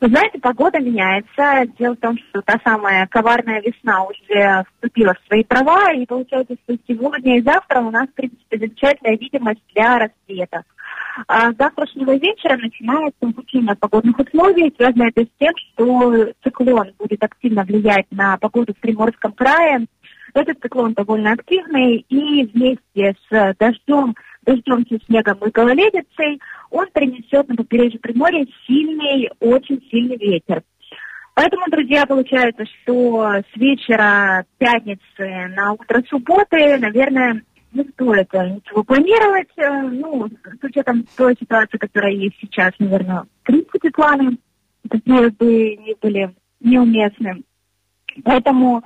Вы 0.00 0.08
знаете, 0.08 0.38
погода 0.38 0.78
меняется. 0.78 1.72
Дело 1.78 1.94
в 1.94 2.00
том, 2.00 2.18
что 2.18 2.42
та 2.42 2.60
самая 2.62 3.06
коварная 3.06 3.62
весна 3.62 4.04
уже 4.04 4.64
вступила 4.74 5.14
в 5.14 5.26
свои 5.26 5.42
права, 5.42 5.94
и 5.94 6.04
получается, 6.04 6.56
что 6.64 6.76
сегодня 6.86 7.38
и 7.38 7.42
завтра 7.42 7.80
у 7.80 7.90
нас, 7.90 8.06
в 8.08 8.12
принципе, 8.12 8.58
замечательная 8.58 9.16
видимость 9.16 9.62
для 9.74 9.98
рассветов. 9.98 10.64
А 11.28 11.52
с 11.52 11.56
завтрашнего 11.56 12.16
вечера 12.16 12.56
начинается 12.56 13.30
изучение 13.30 13.76
погодных 13.76 14.18
условий. 14.18 14.72
Связано 14.76 15.04
это 15.04 15.22
с 15.22 15.28
тем, 15.38 15.52
что 15.56 16.32
циклон 16.42 16.92
будет 16.98 17.22
активно 17.22 17.62
влиять 17.64 18.06
на 18.10 18.36
погоду 18.38 18.74
в 18.74 18.80
Приморском 18.80 19.32
крае. 19.32 19.86
Этот 20.34 20.60
циклон 20.60 20.94
довольно 20.94 21.32
активный, 21.32 22.04
и 22.08 22.44
вместе 22.46 23.14
с 23.30 23.54
дождем 23.58 24.14
дождем, 24.44 24.84
снегом 25.06 25.38
и 25.38 25.50
гололедицей, 25.50 26.40
он 26.70 26.86
принесет 26.92 27.48
на 27.48 27.56
побережье 27.56 27.98
Приморья 27.98 28.46
сильный, 28.66 29.30
очень 29.40 29.80
сильный 29.90 30.16
ветер. 30.16 30.62
Поэтому, 31.34 31.66
друзья, 31.68 32.06
получается, 32.06 32.64
что 32.64 33.24
с 33.24 33.56
вечера 33.56 34.44
пятницы 34.58 35.48
на 35.56 35.72
утро 35.72 36.02
субботы, 36.08 36.78
наверное, 36.78 37.42
не 37.74 37.84
стоит 37.90 38.32
ничего 38.32 38.84
планировать. 38.84 39.48
Э, 39.56 39.82
ну, 39.82 40.28
с 40.28 40.64
учетом 40.64 41.04
той 41.16 41.36
ситуации, 41.38 41.78
которая 41.78 42.12
есть 42.12 42.36
сейчас, 42.40 42.72
наверное, 42.78 43.24
в 43.42 43.46
принципе, 43.46 43.90
планы 43.90 44.38
такие 44.88 45.30
бы 45.30 45.76
не 45.76 45.94
были 46.00 46.34
неуместны. 46.60 47.42
Поэтому 48.24 48.82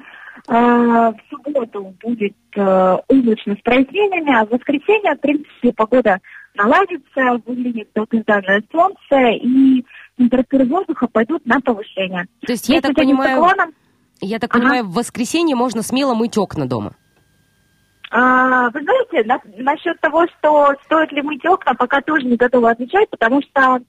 э, 0.48 0.52
в 0.52 1.16
субботу 1.30 1.94
будет 2.02 2.36
э, 2.56 2.96
облачно 3.08 3.54
с 3.56 3.62
прояснениями, 3.62 4.34
а 4.34 4.46
в 4.46 4.50
воскресенье, 4.50 5.14
в 5.14 5.20
принципе, 5.20 5.72
погода 5.72 6.20
наладится, 6.54 7.40
выглянет 7.46 7.88
долгожданное 7.94 8.62
солнце, 8.72 9.16
и 9.42 9.84
температуры 10.16 10.64
воздуха 10.64 11.06
пойдут 11.06 11.44
на 11.46 11.60
повышение. 11.60 12.26
То 12.46 12.52
есть, 12.52 12.68
я 12.68 12.80
так 12.80 12.94
понимаю, 12.94 13.44
я 14.20 14.38
так 14.38 14.50
ага. 14.54 14.60
понимаю, 14.60 14.84
в 14.84 14.94
воскресенье 14.94 15.54
можно 15.54 15.82
смело 15.82 16.14
мыть 16.14 16.36
окна 16.38 16.66
дома? 16.66 16.94
А, 18.10 18.70
вы 18.70 18.80
знаете, 18.82 19.24
на, 19.24 19.40
насчет 19.58 20.00
того, 20.00 20.26
что 20.38 20.74
стоит 20.84 21.12
ли 21.12 21.22
мыть 21.22 21.44
окна, 21.44 21.74
пока 21.74 22.00
тоже 22.00 22.26
не 22.26 22.36
готова 22.36 22.70
отвечать, 22.70 23.10
потому 23.10 23.42
что 23.42 23.80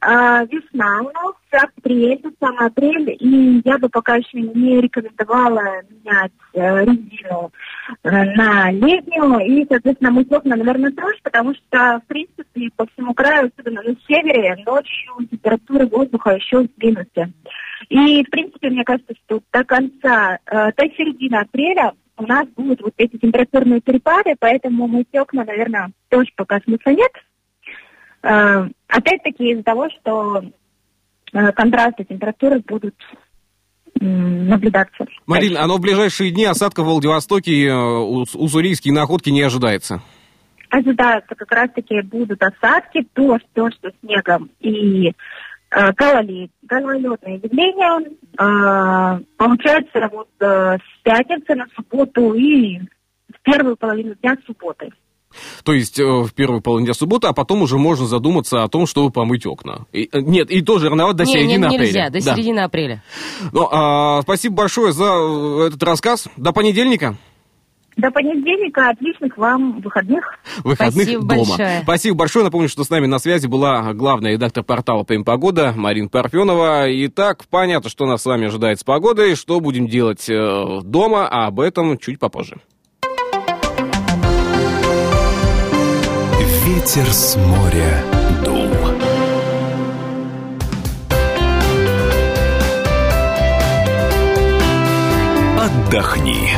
а, 0.00 0.44
весна 0.44 1.00
у 1.00 1.10
нас, 1.10 1.34
апрель, 1.50 2.20
самый 2.40 2.66
апрель, 2.66 3.16
и 3.18 3.62
я 3.64 3.78
бы 3.78 3.88
пока 3.88 4.16
еще 4.16 4.40
не 4.40 4.80
рекомендовала 4.80 5.82
менять 5.88 6.32
э, 6.52 6.84
резину 6.84 7.52
э, 8.02 8.10
на 8.10 8.70
летнюю, 8.72 9.38
и, 9.40 9.66
соответственно, 9.68 10.10
мыть 10.10 10.32
окна, 10.32 10.56
наверное, 10.56 10.90
тоже, 10.90 11.18
потому 11.22 11.54
что, 11.54 12.00
в 12.04 12.06
принципе, 12.08 12.70
по 12.76 12.86
всему 12.86 13.14
краю, 13.14 13.50
особенно 13.56 13.82
на 13.82 13.94
севере, 14.06 14.56
ночью 14.66 15.14
температура 15.30 15.86
воздуха 15.86 16.30
еще 16.30 16.68
минусе. 16.76 17.32
И, 17.88 18.24
в 18.24 18.30
принципе, 18.30 18.70
мне 18.70 18.84
кажется, 18.84 19.14
что 19.24 19.40
до 19.52 19.64
конца, 19.64 20.38
э, 20.46 20.72
до 20.72 20.84
середины 20.96 21.36
апреля 21.36 21.92
у 22.16 22.26
нас 22.26 22.46
будут 22.56 22.82
вот 22.82 22.94
эти 22.96 23.16
температурные 23.16 23.80
перепады, 23.80 24.34
поэтому 24.38 24.86
мыть 24.86 25.14
окна, 25.14 25.44
наверное, 25.44 25.90
тоже 26.08 26.30
пока 26.36 26.60
смысла 26.60 26.90
нет. 26.90 27.12
Э, 28.22 28.68
опять-таки 28.88 29.50
из-за 29.50 29.62
того, 29.64 29.88
что 29.90 30.44
э, 31.32 31.52
контрасты 31.52 32.04
температуры 32.04 32.60
будут 32.60 32.94
наблюдаться. 34.00 35.06
Марин, 35.26 35.56
а 35.56 35.66
но 35.66 35.76
в 35.76 35.80
ближайшие 35.80 36.30
дни 36.30 36.44
осадков 36.44 36.86
в 36.86 36.88
Владивостоке, 36.88 37.66
э, 37.66 37.74
Ус- 37.74 38.34
уссурийские 38.34 38.92
находки 38.92 39.30
не 39.30 39.42
ожидается. 39.42 40.02
Ожидаются 40.70 41.34
как 41.34 41.50
раз-таки 41.52 42.00
будут 42.02 42.42
осадки, 42.42 43.06
дождь, 43.14 43.46
дождь 43.54 43.78
со 43.80 43.92
снегом 44.00 44.50
и 44.60 45.12
э, 45.74 45.92
гололед, 45.92 46.50
гололедные 46.62 47.36
явления. 47.42 48.10
Э, 48.38 49.20
получается, 49.36 50.08
вот 50.12 50.28
э, 50.40 50.76
с 50.78 51.02
пятницы 51.02 51.54
на 51.54 51.66
субботу 51.76 52.32
и 52.34 52.78
в 52.78 53.42
первую 53.42 53.76
половину 53.76 54.14
дня 54.16 54.36
субботы. 54.46 54.90
То 55.64 55.72
есть 55.72 55.98
э, 55.98 56.04
в 56.04 56.32
первую 56.32 56.60
половину 56.60 56.86
дня 56.86 56.94
субботы, 56.94 57.26
а 57.26 57.32
потом 57.32 57.62
уже 57.62 57.76
можно 57.76 58.06
задуматься 58.06 58.62
о 58.62 58.68
том, 58.68 58.86
чтобы 58.86 59.10
помыть 59.10 59.44
окна. 59.46 59.86
И, 59.92 60.08
э, 60.12 60.20
нет, 60.20 60.48
и 60.50 60.62
тоже 60.62 60.88
рановато 60.88 61.18
до 61.18 61.24
Не, 61.24 61.32
не, 61.32 61.38
середины 61.40 61.66
нельзя, 61.66 62.04
апреля. 62.06 62.10
до 62.10 62.24
Да. 62.24 62.34
середины 62.34 62.60
апреля. 62.60 63.02
Ну, 63.52 63.68
а, 63.72 64.22
спасибо 64.22 64.54
большое 64.54 64.92
за 64.92 65.66
этот 65.66 65.82
рассказ. 65.82 66.28
До 66.36 66.52
понедельника. 66.52 67.16
До 67.96 68.10
понедельника 68.10 68.90
отличных 68.90 69.36
вам 69.36 69.80
выходных. 69.80 70.24
Выходных 70.64 71.04
Спасибо 71.04 71.22
дома. 71.22 71.34
большое. 71.46 71.80
Спасибо 71.82 72.16
большое. 72.16 72.44
Напомню, 72.44 72.68
что 72.68 72.84
с 72.84 72.90
нами 72.90 73.06
на 73.06 73.18
связи 73.18 73.46
была 73.46 73.92
главная 73.94 74.32
редактор 74.32 74.64
портала 74.64 75.04
ПМ 75.04 75.22
Погода 75.22 75.72
Марин 75.76 76.08
Парфенова. 76.08 76.86
Итак, 77.06 77.44
понятно, 77.48 77.88
что 77.88 78.06
нас 78.06 78.22
с 78.22 78.26
вами 78.26 78.46
ожидает 78.46 78.80
с 78.80 78.84
погодой, 78.84 79.36
что 79.36 79.60
будем 79.60 79.86
делать 79.86 80.28
э, 80.28 80.80
дома, 80.82 81.28
а 81.28 81.46
об 81.46 81.60
этом 81.60 81.96
чуть 81.98 82.18
попозже. 82.18 82.56
Ветер 86.66 87.06
с 87.06 87.36
моря 87.36 88.02
дул. 88.44 88.68
Отдохни. 95.58 96.50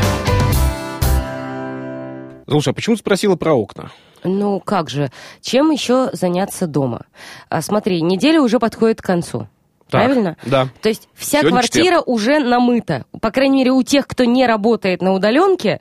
Слушай, 2.48 2.70
а 2.70 2.72
почему 2.74 2.96
спросила 2.96 3.36
про 3.36 3.54
окна? 3.54 3.90
Ну 4.24 4.60
как 4.60 4.88
же, 4.90 5.10
чем 5.40 5.70
еще 5.70 6.10
заняться 6.12 6.66
дома? 6.66 7.02
А, 7.48 7.62
смотри, 7.62 8.00
неделя 8.02 8.40
уже 8.40 8.58
подходит 8.58 9.00
к 9.00 9.04
концу. 9.04 9.48
Так, 9.88 10.04
Правильно? 10.04 10.36
да. 10.44 10.68
То 10.82 10.88
есть 10.88 11.08
вся 11.14 11.40
Сегодня 11.40 11.58
квартира 11.60 12.00
уже 12.00 12.40
намыта. 12.40 13.04
По 13.20 13.30
крайней 13.30 13.58
мере, 13.58 13.70
у 13.70 13.82
тех, 13.84 14.06
кто 14.08 14.24
не 14.24 14.44
работает 14.46 15.00
на 15.00 15.12
удаленке, 15.12 15.80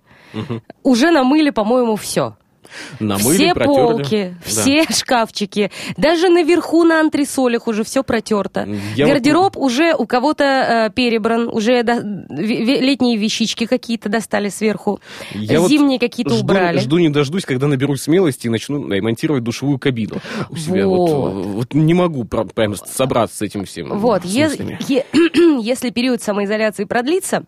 уже 0.84 1.10
намыли, 1.12 1.50
по-моему, 1.50 1.96
все. 1.96 2.36
Намыли, 3.00 3.36
все 3.36 3.54
протерли. 3.54 3.76
полки, 3.76 4.36
Да. 4.40 4.46
все 4.50 4.84
шкафчики, 4.94 5.72
даже 5.98 6.30
наверху 6.30 6.84
на 6.84 7.00
антресолях 7.00 7.68
уже 7.68 7.84
все 7.84 8.04
протерто. 8.04 8.68
Я 8.96 9.06
вот- 9.06 9.14
Гардероб 9.14 9.58
уже 9.58 9.94
у 9.96 10.06
кого-то 10.06 10.44
э, 10.44 10.90
перебран, 10.94 11.48
уже 11.50 11.84
до- 11.84 12.02
летние 12.30 13.18
вещички 13.18 13.66
какие-то 13.66 14.10
достали 14.10 14.50
сверху, 14.50 15.00
Я 15.34 15.60
вот 15.62 15.70
зимние 15.70 16.00
какие-то 16.00 16.34
жду, 16.34 16.44
убрали. 16.44 16.80
Жду 16.80 16.98
не 16.98 17.10
дождусь, 17.10 17.46
когда 17.46 17.68
наберусь 17.68 18.02
смелости 18.04 18.48
и 18.48 18.50
начну 18.50 18.88
ремонтировать 18.90 19.44
душевую 19.44 19.80
кабину 19.80 20.16
у 20.50 20.56
себя. 20.56 20.88
Вот, 20.88 21.10
Вот. 21.10 21.46
вот 21.46 21.74
не 21.74 21.94
могу 21.94 22.24
прям 22.26 22.76
собраться 22.76 23.38
с 23.38 23.42
этим 23.42 23.66
всем. 23.66 23.98
Вот, 24.00 24.24
е- 24.26 24.78
е- 24.88 25.06
если 25.62 25.90
период 25.90 26.22
самоизоляции 26.22 26.84
продлится, 26.86 27.44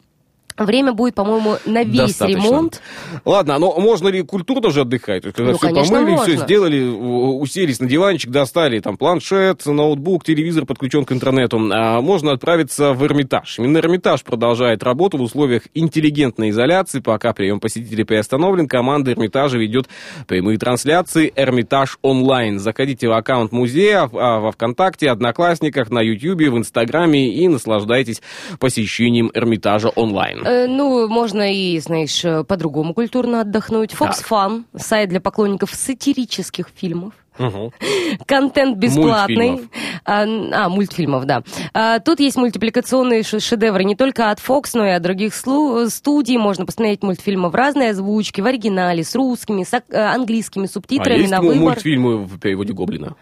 время 0.57 0.93
будет, 0.93 1.15
по-моему, 1.15 1.55
на 1.65 1.83
весь 1.83 1.97
Достаточно. 2.17 2.39
ремонт. 2.41 2.81
Ладно, 3.25 3.57
но 3.59 3.79
можно 3.79 4.07
ли 4.07 4.21
культурно 4.23 4.69
же 4.71 4.81
отдыхать? 4.81 5.23
То 5.23 5.27
есть, 5.27 5.37
Когда 5.37 5.51
Ну, 5.51 5.57
все 5.57 5.67
конечно, 5.67 5.95
помыли, 5.97 6.15
все 6.17 6.31
можно. 6.31 6.45
сделали, 6.45 6.83
у- 6.87 7.39
уселись 7.39 7.79
на 7.79 7.87
диванчик, 7.87 8.31
достали 8.31 8.79
там 8.79 8.97
планшет, 8.97 9.65
ноутбук, 9.65 10.23
телевизор 10.23 10.65
подключен 10.65 11.05
к 11.05 11.11
интернету, 11.11 11.59
а 11.71 12.01
можно 12.01 12.31
отправиться 12.31 12.93
в 12.93 13.03
Эрмитаж. 13.05 13.59
Именно 13.59 13.77
Эрмитаж 13.77 14.23
продолжает 14.23 14.83
работу 14.83 15.17
в 15.17 15.21
условиях 15.21 15.63
интеллигентной 15.73 16.49
изоляции. 16.49 16.99
Пока 16.99 17.33
прием 17.33 17.59
посетителей 17.59 18.03
приостановлен, 18.03 18.67
команда 18.67 19.11
Эрмитажа 19.11 19.57
ведет 19.57 19.87
прямые 20.27 20.57
трансляции 20.57 21.31
Эрмитаж 21.35 21.97
онлайн. 22.01 22.59
Заходите 22.59 23.07
в 23.07 23.11
аккаунт 23.13 23.51
музея 23.51 24.09
а, 24.11 24.39
во 24.39 24.51
Вконтакте, 24.51 25.09
Одноклассниках, 25.09 25.89
на 25.89 26.01
Ютьюбе, 26.01 26.49
в 26.49 26.57
Инстаграме 26.57 27.29
и 27.33 27.47
наслаждайтесь 27.47 28.21
посещением 28.59 29.31
Эрмитажа 29.33 29.89
онлайн. 29.89 30.46
Э, 30.47 30.65
ну, 30.67 31.09
можно 31.09 31.53
и, 31.53 31.77
знаешь, 31.79 32.23
э, 32.23 32.45
по-другому 32.45 32.93
культурно 32.93 33.41
отдохнуть. 33.41 33.91
Fox 33.91 34.23
Fun, 34.27 34.63
сайт 34.77 35.09
для 35.09 35.19
поклонников 35.19 35.71
сатирических 35.73 36.69
фильмов. 36.73 37.13
Мгм. 37.37 37.71
Контент 38.25 38.77
бесплатный. 38.77 39.49
Мультфильмов. 39.51 39.69
А, 40.05 40.23
а, 40.23 40.69
мультфильмов, 40.69 41.25
да. 41.25 41.43
А, 41.73 41.99
тут 41.99 42.21
есть 42.21 42.37
мультипликационные 42.37 43.23
шедевры 43.23 43.83
не 43.83 43.95
только 43.95 44.31
от 44.31 44.39
Fox, 44.39 44.69
но 44.73 44.87
и 44.87 44.91
от 44.91 45.01
других 45.01 45.33
студий. 45.35 46.37
Можно 46.37 46.65
посмотреть 46.65 47.03
мультфильмы 47.03 47.49
в 47.49 47.55
разной 47.55 47.89
озвучке, 47.89 48.41
в 48.41 48.45
оригинале, 48.45 49.03
с 49.03 49.13
русскими, 49.15 49.63
с 49.63 49.73
э, 49.73 49.81
английскими 49.97 50.65
А 50.65 50.69
субтитрами 50.69 51.19
есть 51.19 51.31
на 51.31 51.41
выбор. 51.41 51.57
мультфильмы 51.57 52.23
в 52.23 52.39
переводе 52.39 52.71
Гоблина? 52.71 53.15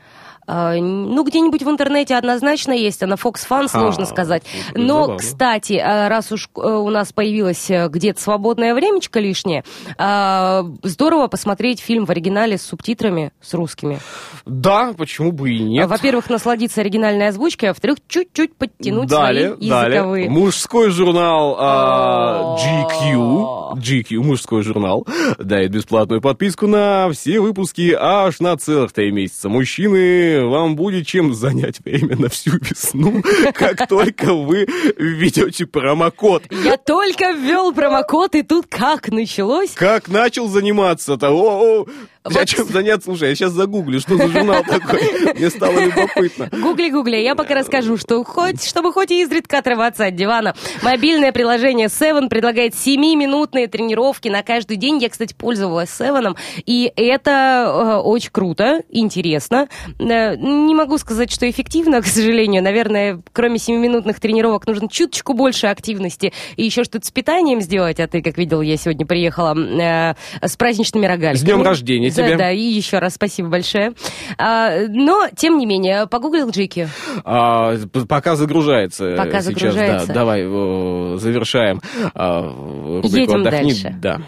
А, 0.47 0.75
Ну, 0.75 1.23
где-нибудь 1.23 1.63
в 1.63 1.69
интернете 1.69 2.15
однозначно 2.15 2.71
есть, 2.71 3.01
а 3.03 3.07
на 3.07 3.15
Fox 3.15 3.47
Fun 3.49 3.67
сложно 3.67 4.03
А, 4.03 4.05
сказать. 4.05 4.43
Но, 4.73 4.93
забавно. 5.01 5.17
кстати, 5.17 5.73
а, 5.73 6.07
раз 6.09 6.31
уж 6.31 6.49
э, 6.55 6.59
у 6.59 6.89
нас 6.89 7.11
появилось 7.13 7.69
э, 7.69 7.87
где-то 7.89 8.21
свободное 8.21 8.73
времечко 8.75 9.19
лишнее, 9.19 9.63
а, 9.97 10.63
здорово 10.83 11.27
посмотреть 11.27 11.79
фильм 11.79 12.05
в 12.05 12.09
оригинале 12.11 12.57
с 12.57 12.61
субтитрами, 12.63 13.31
с 13.41 13.53
русскими. 13.53 13.99
Да, 14.45 14.93
почему 14.97 15.31
бы 15.31 15.49
и 15.51 15.59
нет. 15.59 15.89
Во-первых, 15.89 16.29
насладиться 16.29 16.81
оригинальной 16.81 17.29
озвучкой, 17.29 17.69
а 17.69 17.71
во-вторых, 17.71 17.97
чуть-чуть 18.07 18.55
подтянуть 18.55 19.09
далее, 19.09 19.55
свои 19.55 19.69
далее. 19.69 19.95
языковые. 19.95 20.29
Мужской 20.29 20.89
журнал 20.91 21.55
а. 21.59 22.55
GQ, 22.57 23.77
GQ, 23.77 24.17
мужской 24.19 24.61
журнал, 24.63 25.05
дает 25.39 25.71
бесплатную 25.71 26.21
подписку 26.21 26.67
на 26.67 27.09
все 27.11 27.39
выпуски 27.39 27.95
аж 27.99 28.39
на 28.39 28.57
целых 28.57 28.91
три 28.93 29.11
месяца. 29.11 29.49
Мужчины, 29.49 30.34
вам 30.43 30.75
будет 30.75 31.07
чем 31.07 31.33
занять 31.33 31.79
время 31.83 32.17
на 32.17 32.29
всю 32.29 32.51
весну, 32.51 33.21
как 33.53 33.87
только 33.87 34.33
вы 34.33 34.67
введете 34.97 35.65
промокод. 35.65 36.43
Я 36.51 36.77
только 36.77 37.31
ввел 37.31 37.73
промокод, 37.73 38.35
и 38.35 38.43
тут 38.43 38.67
как 38.67 39.09
началось? 39.09 39.71
Как 39.71 40.07
начал 40.07 40.47
заниматься-то? 40.47 41.85
Вот. 42.25 42.33
Зачем 42.33 42.67
заняться? 42.67 43.05
Слушай, 43.05 43.29
я 43.29 43.35
сейчас 43.35 43.51
загуглю, 43.51 43.99
что 43.99 44.17
за 44.17 44.27
журнал 44.27 44.63
такой. 44.63 45.35
Мне 45.35 45.49
стало 45.51 45.79
любопытно. 45.79 46.49
Гугли, 46.51 46.89
гугли, 46.89 47.17
я 47.17 47.35
пока 47.35 47.53
расскажу, 47.53 47.97
что 47.97 48.23
хоть, 48.23 48.63
чтобы 48.67 48.91
хоть 48.91 49.11
и 49.11 49.21
изредка 49.21 49.59
отрываться 49.59 50.07
от 50.07 50.15
дивана. 50.15 50.55
Мобильное 50.81 51.31
приложение 51.31 51.85
Seven 51.85 52.27
предлагает 52.27 52.73
7-минутные 52.73 53.67
тренировки 53.67 54.27
на 54.27 54.41
каждый 54.41 54.77
день. 54.77 54.97
Я, 54.97 55.09
кстати, 55.09 55.35
пользовалась 55.35 55.89
Seven, 55.89 56.35
и 56.65 56.91
это 56.95 57.65
э, 57.67 57.95
очень 57.97 58.31
круто, 58.31 58.81
интересно. 58.89 59.67
Э, 59.99 60.35
не 60.35 60.73
могу 60.73 60.97
сказать, 60.97 61.31
что 61.31 61.47
эффективно, 61.47 62.01
к 62.01 62.07
сожалению. 62.07 62.63
Наверное, 62.63 63.21
кроме 63.33 63.57
7-минутных 63.57 64.19
тренировок 64.19 64.65
нужно 64.65 64.89
чуточку 64.89 65.33
больше 65.33 65.67
активности 65.67 66.33
и 66.55 66.63
еще 66.63 66.83
что-то 66.83 67.05
с 67.05 67.11
питанием 67.11 67.61
сделать. 67.61 67.99
А 67.99 68.07
ты, 68.07 68.23
как 68.23 68.39
видел, 68.39 68.61
я 68.61 68.77
сегодня 68.77 69.05
приехала 69.05 69.55
э, 69.55 70.15
с 70.41 70.57
праздничными 70.57 71.05
рогаликами. 71.05 71.37
С 71.37 71.43
днем 71.43 71.61
рождения 71.61 72.14
Да, 72.15 72.27
тебя. 72.27 72.37
Да, 72.37 72.51
и 72.51 72.61
еще 72.61 72.99
раз 72.99 73.15
спасибо 73.15 73.49
большое. 73.49 73.93
А, 74.37 74.71
но, 74.87 75.27
тем 75.35 75.57
не 75.57 75.65
менее, 75.65 76.07
погуглил 76.07 76.49
Джеки. 76.49 76.87
А, 77.23 77.75
пока 78.07 78.35
загружается. 78.35 79.15
Пока 79.17 79.41
сейчас, 79.41 79.45
загружается. 79.45 80.07
Да, 80.07 80.13
давай 80.13 80.43
завершаем 80.43 81.81
а, 82.13 82.41
рубрику 82.41 83.17
Едем 83.17 83.41
«Отдохни». 83.41 83.69
дальше. 83.69 83.95
Да. 84.01 84.21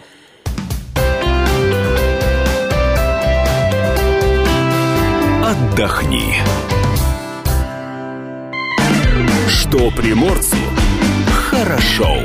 Отдохни. 5.44 6.34
Что 9.48 9.90
приморцу 9.90 10.56
хорошо. 11.50 12.18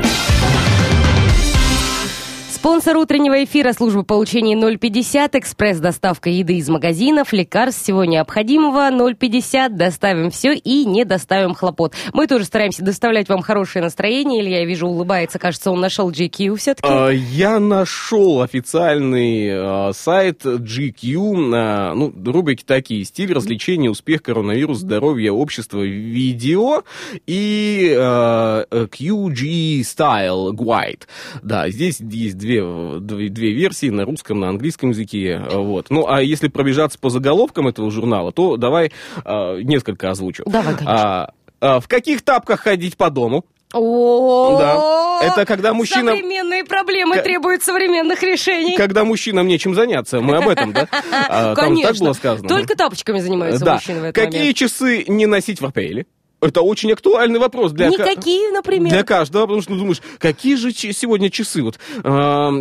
Спонсор 2.64 2.96
утреннего 2.96 3.44
эфира 3.44 3.74
служба 3.74 4.04
получения 4.04 4.56
050, 4.56 5.34
экспресс-доставка 5.34 6.30
еды 6.30 6.56
из 6.56 6.66
магазинов, 6.70 7.34
лекарств, 7.34 7.82
всего 7.82 8.06
необходимого 8.06 8.88
050, 9.14 9.76
доставим 9.76 10.30
все 10.30 10.54
и 10.54 10.86
не 10.86 11.04
доставим 11.04 11.52
хлопот. 11.52 11.92
Мы 12.14 12.26
тоже 12.26 12.46
стараемся 12.46 12.82
доставлять 12.82 13.28
вам 13.28 13.42
хорошее 13.42 13.82
настроение. 13.82 14.40
Илья, 14.40 14.60
я 14.60 14.64
вижу, 14.64 14.86
улыбается, 14.86 15.38
кажется, 15.38 15.70
он 15.70 15.80
нашел 15.80 16.10
GQ 16.10 16.56
все-таки. 16.56 16.88
А, 16.90 17.10
Я 17.10 17.60
нашел 17.60 18.40
официальный 18.40 19.50
а, 19.52 19.90
сайт 19.92 20.46
GQ, 20.46 21.52
а, 21.54 21.92
ну, 21.92 22.14
рубрики 22.24 22.64
такие, 22.64 23.04
стиль 23.04 23.34
развлечения, 23.34 23.90
успех, 23.90 24.22
коронавирус, 24.22 24.78
здоровье, 24.78 25.32
общество, 25.32 25.82
видео 25.82 26.82
и 27.26 27.94
QG 27.94 29.80
Style 29.80 30.52
Guide. 30.52 31.02
Да, 31.42 31.68
здесь 31.68 32.00
есть 32.00 32.38
две, 32.38 32.53
две, 32.60 33.28
две 33.28 33.52
версии 33.52 33.90
на 33.90 34.04
русском, 34.04 34.40
на 34.40 34.48
английском 34.48 34.90
языке. 34.90 35.40
а, 35.50 35.58
Вот. 35.58 35.86
Ну, 35.90 36.06
а 36.08 36.22
если 36.22 36.48
пробежаться 36.48 36.98
по 36.98 37.10
заголовкам 37.10 37.68
этого 37.68 37.90
журнала, 37.90 38.32
то 38.32 38.56
давай 38.56 38.92
а, 39.24 39.58
несколько 39.60 40.10
озвучу. 40.10 40.44
Давай, 40.46 40.74
конечно. 40.74 40.92
А, 40.92 41.32
а, 41.60 41.80
в 41.80 41.88
каких 41.88 42.22
тапках 42.22 42.60
ходить 42.60 42.96
по 42.96 43.10
дому? 43.10 43.44
О, 43.72 44.56
Да. 44.58 45.26
Это 45.26 45.44
когда 45.46 45.72
мужчина- 45.72 46.12
Современные 46.12 46.64
проблемы 46.64 47.16
требуют 47.18 47.62
современных 47.62 48.22
решений. 48.22 48.76
Когда 48.76 49.04
мужчинам 49.04 49.46
нечем 49.46 49.74
заняться, 49.74 50.20
мы 50.20 50.36
об 50.36 50.48
этом, 50.48 50.72
да? 50.72 50.86
А, 51.28 51.54
Там 51.54 51.66
Конечно. 51.66 51.92
так 51.92 52.00
было 52.00 52.12
сказано. 52.12 52.48
Только 52.48 52.76
тапочками 52.76 53.18
занимаются 53.20 53.64
мужчины 53.68 54.00
в 54.00 54.04
этот 54.04 54.24
Какие 54.24 54.52
часы 54.52 55.04
не 55.08 55.26
носить 55.26 55.60
в 55.60 55.66
апреле? 55.66 56.06
Это 56.44 56.60
очень 56.62 56.92
актуальный 56.92 57.38
вопрос 57.38 57.72
для 57.72 57.90
ка- 57.90 57.92
Никакие, 57.92 58.50
например. 58.52 58.90
Для 58.92 59.02
каждого, 59.02 59.42
потому 59.46 59.62
что 59.62 59.72
ты 59.72 59.78
думаешь, 59.78 60.02
какие 60.18 60.56
же 60.56 60.72
сегодня 60.72 61.30
часы? 61.30 61.62
Вот 61.62 61.78
э, 61.96 62.00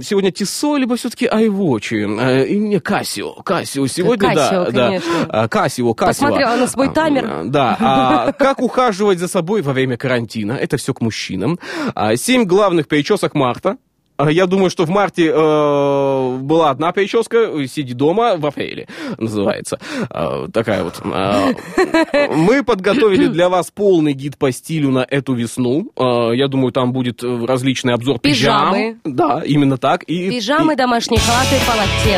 сегодня 0.03 0.31
Тисо, 0.31 0.77
либо 0.77 0.95
все-таки 0.95 1.25
iWatch, 1.25 1.91
э, 1.93 2.47
и 2.47 2.57
не 2.57 2.77
Casio. 2.77 3.43
Casio 3.43 3.87
сегодня, 3.87 4.29
Casio, 4.29 4.35
да, 4.35 4.71
да. 4.71 4.85
конечно. 4.87 5.11
А, 5.29 5.47
Casio, 5.47 5.93
Casio. 5.93 6.05
Посмотрела 6.07 6.55
на 6.55 6.67
свой 6.67 6.87
А, 6.87 6.91
таймер. 6.91 7.25
а, 7.25 7.43
Да. 7.45 7.77
А 7.79 8.31
как 8.31 8.61
ухаживать 8.61 9.19
за 9.19 9.27
собой 9.27 9.61
во 9.61 9.73
время 9.73 9.97
карантина? 9.97 10.53
Это 10.53 10.77
все 10.77 10.93
к 10.93 11.01
мужчинам. 11.01 11.59
А, 11.95 12.15
Семь 12.15 12.45
главных 12.45 12.87
причесок 12.87 13.33
марта. 13.35 13.77
А, 14.17 14.31
Я 14.31 14.45
думаю, 14.45 14.69
что 14.69 14.85
в 14.85 14.89
марте 14.89 15.31
э, 15.33 16.37
была 16.41 16.69
одна 16.69 16.91
прическа, 16.91 17.49
сиди 17.67 17.93
дома 17.93 18.35
в 18.37 18.45
апреле, 18.45 18.87
называется. 19.17 19.79
А, 20.09 20.47
такая 20.49 20.83
вот. 20.83 21.01
А, 21.03 21.49
мы 22.35 22.63
подготовили 22.63 23.27
для 23.27 23.49
вас 23.49 23.71
полный 23.71 24.13
гид 24.13 24.37
по 24.37 24.51
стилю 24.51 24.89
на 24.91 25.05
эту 25.09 25.33
весну. 25.33 25.91
А, 25.97 26.31
я 26.31 26.47
думаю, 26.47 26.71
там 26.71 26.93
будет 26.93 27.23
э, 27.23 27.45
различный 27.45 27.93
обзор 27.93 28.19
пижам. 28.19 28.73
Пижамы. 28.73 28.99
Да, 29.03 29.41
именно 29.45 29.77
так. 29.77 30.03
И, 30.03 30.29
Пижамы, 30.29 30.73
и- 30.73 30.75
домашние 30.77 31.19
халаты, 31.19 31.55
и 31.55 31.59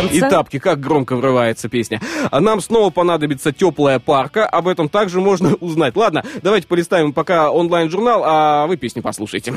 полотенца. 0.10 0.30
тапки, 0.30 0.60
как 0.60 0.80
громко 0.80 1.16
врывается 1.16 1.70
песня. 1.70 2.02
А 2.32 2.40
нам 2.42 2.62
снова 2.62 2.90
понадобится 2.90 3.52
теплая 3.54 4.00
парка. 4.00 4.46
Об 4.46 4.68
этом 4.68 4.90
также 4.90 5.22
можно 5.22 5.56
узнать. 5.56 5.96
Ладно, 5.96 6.24
давайте 6.42 6.68
полистаем 6.68 7.14
пока 7.14 7.52
онлайн-журнал, 7.52 8.22
а 8.26 8.68
вы 8.68 8.78
песню 8.78 9.02
послушайте. 9.02 9.54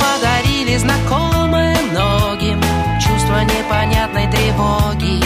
Подарили 0.00 0.76
знакомые 0.76 1.76
многим 1.90 2.60
Чувство 3.00 3.40
непонятной 3.44 4.30
тревоги. 4.30 5.22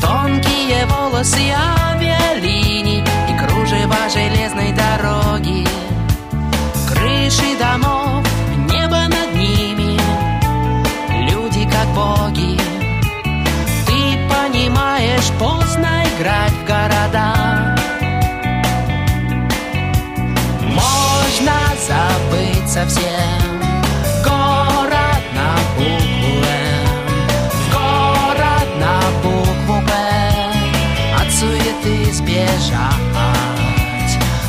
Тонкие 0.00 0.86
волосы 0.86 1.52
авиалиний 1.54 3.04
И 3.28 3.38
кружева 3.38 4.08
железной 4.12 4.72
дороги. 4.72 5.66
Крыши 6.88 7.56
домов, 7.58 8.24
небо 8.70 9.02
над 9.08 9.34
ними 9.34 9.98
Люди 11.30 11.68
как 11.70 11.86
боги. 11.94 12.58
Ты 13.86 14.28
понимаешь, 14.28 15.30
поздно 15.38 16.04
играть 16.16 16.52
в 16.52 16.64
города. 16.66 17.76
Можно 20.62 21.54
забыть 21.86 22.51
совсем. 22.72 23.04
Город 24.24 25.22
на 25.34 25.56
букву 25.76 26.32
М. 26.42 26.88
Город 27.70 28.68
на 28.80 28.96
букву 29.22 29.86
П 29.86 29.92
От 31.20 31.30
суеты 31.30 32.10
сбежать. 32.14 32.62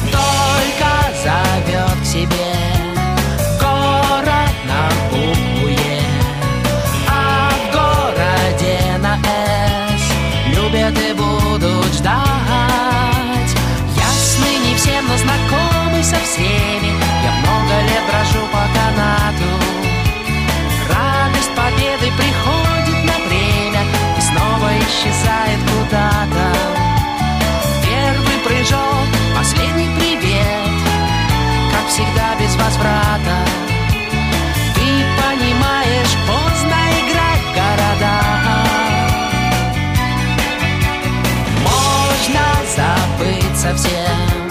Только 0.10 0.92
зовет 1.22 1.98
к 2.02 2.06
себе. 2.06 2.54
Город 3.60 4.56
на 4.72 4.90
букву 5.12 5.68
Е. 5.68 6.02
А 7.10 7.50
в 7.52 7.62
городе 7.74 8.78
на 9.00 9.18
С 9.98 10.06
Любят 10.56 10.98
и 10.98 11.12
будут 11.12 11.94
ждать. 11.94 13.54
Ясны 13.98 14.52
не 14.66 14.76
всем, 14.76 15.06
но 15.10 15.18
знакомы 15.18 16.02
со 16.02 16.16
всеми 16.24 16.73
совсем 43.64 44.43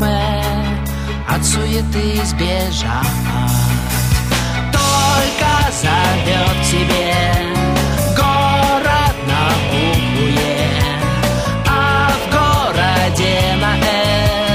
П 0.00 0.06
От 1.28 1.44
суеты 1.44 2.20
сбежать. 2.24 3.06
Только 4.72 5.50
зовет 5.82 6.56
к 6.60 6.64
себе 6.64 7.14
Город 8.16 9.16
на 9.26 9.50
букву 9.70 10.26
Е. 10.26 10.82
А 11.66 12.10
в 12.10 12.30
городе 12.30 13.56
на 13.60 13.76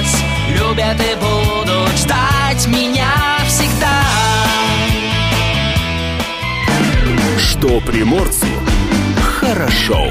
С 0.04 0.24
Любят 0.50 1.00
и 1.00 1.16
будут 1.16 1.98
ждать 1.98 2.68
меня 2.68 3.14
всегда. 3.48 4.02
Что 7.40 7.80
приморцу 7.82 8.48
хорошо. 9.40 10.10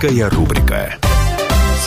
Датская 0.00 0.30
рубрика. 0.30 1.07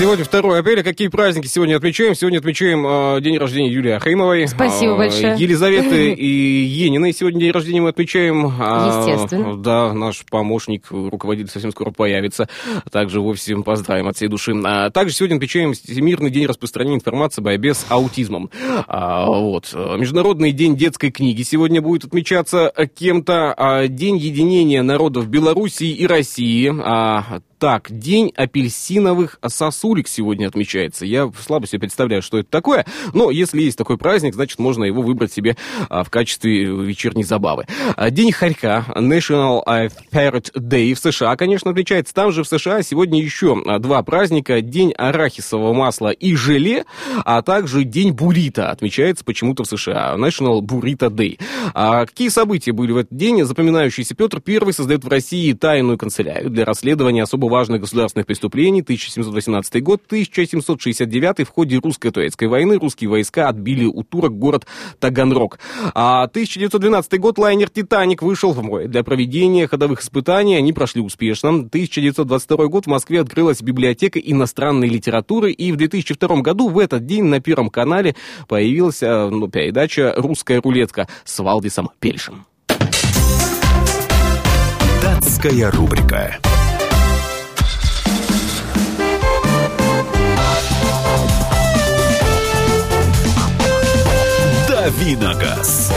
Сегодня 0.02 0.26
2 0.26 0.58
апреля. 0.58 0.82
Какие 0.82 1.10
праздники 1.10 1.46
сегодня 1.46 1.76
отмечаем? 1.76 2.16
Сегодня 2.16 2.40
отмечаем 2.40 2.88
э, 2.88 3.22
день 3.22 3.38
рождения 3.38 3.72
Юлии 3.72 3.92
Ахримовой. 3.92 4.48
Спасибо 4.48 4.94
э, 4.94 4.98
большое. 4.98 5.36
Елизаветы 5.38 6.14
и 6.18 6.26
Ениной. 6.26 7.14
Сегодня 7.14 7.42
день 7.42 7.52
рождения 7.52 7.82
мы 7.82 7.90
отмечаем. 7.90 8.52
А, 8.60 9.06
Естественно. 9.08 9.58
Да, 9.58 9.94
наш 9.94 10.26
помощник, 10.26 10.88
руководитель 10.90 11.52
совсем 11.52 11.70
скоро 11.70 11.92
появится. 11.92 12.50
Также 12.90 13.22
вовсе 13.22 13.56
поздравим 13.58 14.08
от 14.08 14.16
всей 14.16 14.28
души. 14.28 14.60
А, 14.66 14.90
также 14.90 15.14
сегодня 15.14 15.36
отмечаем 15.36 15.74
Всемирный 15.74 16.32
день 16.32 16.48
распространения 16.48 16.96
информации 16.96 17.40
о 17.40 17.44
борьбе 17.44 17.76
с 17.76 17.86
аутизмом. 17.88 18.50
А, 18.88 19.28
вот. 19.28 19.72
Международный 19.72 20.52
день 20.52 20.76
детской 20.76 21.12
книги 21.12 21.44
сегодня 21.44 21.80
будет 21.80 22.06
отмечаться 22.06 22.74
кем-то. 22.96 23.54
А, 23.56 23.88
день 23.88 24.18
единения 24.18 24.82
народов 24.82 25.28
Белоруссии 25.28 25.92
и 25.92 26.08
России. 26.08 26.74
А, 26.76 27.42
так, 27.62 27.92
день 27.92 28.34
апельсиновых 28.36 29.38
сосудиков. 29.46 29.91
Жулик 29.92 30.08
сегодня 30.08 30.48
отмечается. 30.48 31.06
Я 31.06 31.30
слабо 31.38 31.68
себе 31.68 31.80
представляю, 31.80 32.22
что 32.22 32.38
это 32.38 32.50
такое, 32.50 32.86
но 33.14 33.30
если 33.30 33.62
есть 33.62 33.78
такой 33.78 33.98
праздник, 33.98 34.36
значит, 34.36 34.58
можно 34.58 34.86
его 34.86 35.02
выбрать 35.02 35.34
себе 35.34 35.58
а, 35.90 36.06
в 36.06 36.10
качестве 36.10 36.64
вечерней 36.64 37.26
забавы. 37.26 37.66
А, 37.98 38.10
День 38.10 38.32
хорька, 38.32 38.86
National 38.96 39.62
Ferret 40.14 40.54
Day 40.56 40.94
в 40.94 41.00
США, 41.00 41.36
конечно, 41.36 41.72
отмечается. 41.72 42.14
Там 42.14 42.32
же 42.32 42.44
в 42.44 42.48
США 42.48 42.84
сегодня 42.84 43.22
еще 43.22 43.62
а, 43.66 43.80
два 43.80 44.02
праздника. 44.02 44.62
День 44.62 44.94
арахисового 44.94 45.74
масла 45.74 46.12
и 46.12 46.36
желе, 46.36 46.86
а 47.26 47.42
также 47.42 47.84
День 47.84 48.12
буррито 48.14 48.72
отмечается 48.72 49.26
почему-то 49.26 49.66
в 49.66 49.68
США. 49.68 50.16
National 50.18 50.62
Burrito 50.62 51.10
Day. 51.10 51.38
А 51.74 52.06
какие 52.06 52.30
события 52.30 52.72
были 52.72 52.94
в 52.94 52.98
этот 52.98 53.18
день? 53.18 53.44
Запоминающийся 53.44 54.16
Петр 54.16 54.42
I 54.48 54.72
создает 54.72 55.04
в 55.04 55.10
России 55.10 55.52
тайную 55.52 55.98
канцелярию 55.98 56.50
для 56.50 56.64
расследования 56.64 57.24
особо 57.24 57.48
важных 57.48 57.82
государственных 57.82 58.26
преступлений. 58.26 58.80
1718 58.80 59.71
год, 59.80 60.02
1769 60.06 61.48
в 61.48 61.50
ходе 61.50 61.78
русско-турецкой 61.78 62.50
войны 62.50 62.78
русские 62.78 63.10
войска 63.10 63.48
отбили 63.48 63.86
у 63.86 64.04
турок 64.04 64.38
город 64.38 64.66
Таганрог. 65.00 65.60
А 65.94 66.24
1912 66.24 67.20
год 67.20 67.38
лайнер 67.38 67.70
«Титаник» 67.70 68.22
вышел 68.22 68.52
в 68.52 68.62
море. 68.64 68.88
Для 68.88 69.04
проведения 69.04 69.68
ходовых 69.68 70.02
испытаний 70.02 70.56
они 70.56 70.74
прошли 70.74 71.02
успешно. 71.02 71.50
1922 71.50 72.68
год 72.68 72.86
в 72.86 72.90
Москве 72.90 73.22
открылась 73.22 73.62
библиотека 73.62 74.20
иностранной 74.20 74.90
литературы, 74.90 75.52
и 75.52 75.72
в 75.72 75.78
2002 75.78 76.42
году 76.42 76.70
в 76.70 76.80
этот 76.80 77.06
день 77.06 77.24
на 77.24 77.40
Первом 77.40 77.70
канале 77.70 78.16
появилась 78.48 79.02
э, 79.02 79.30
ну, 79.30 79.48
передача 79.48 80.14
«Русская 80.18 80.60
рулетка» 80.62 81.08
с 81.24 81.40
Валдисом 81.40 81.90
Пельшем. 82.00 82.46
Датская 85.02 85.72
рубрика. 85.72 86.38
Давиногаз. 94.82 95.92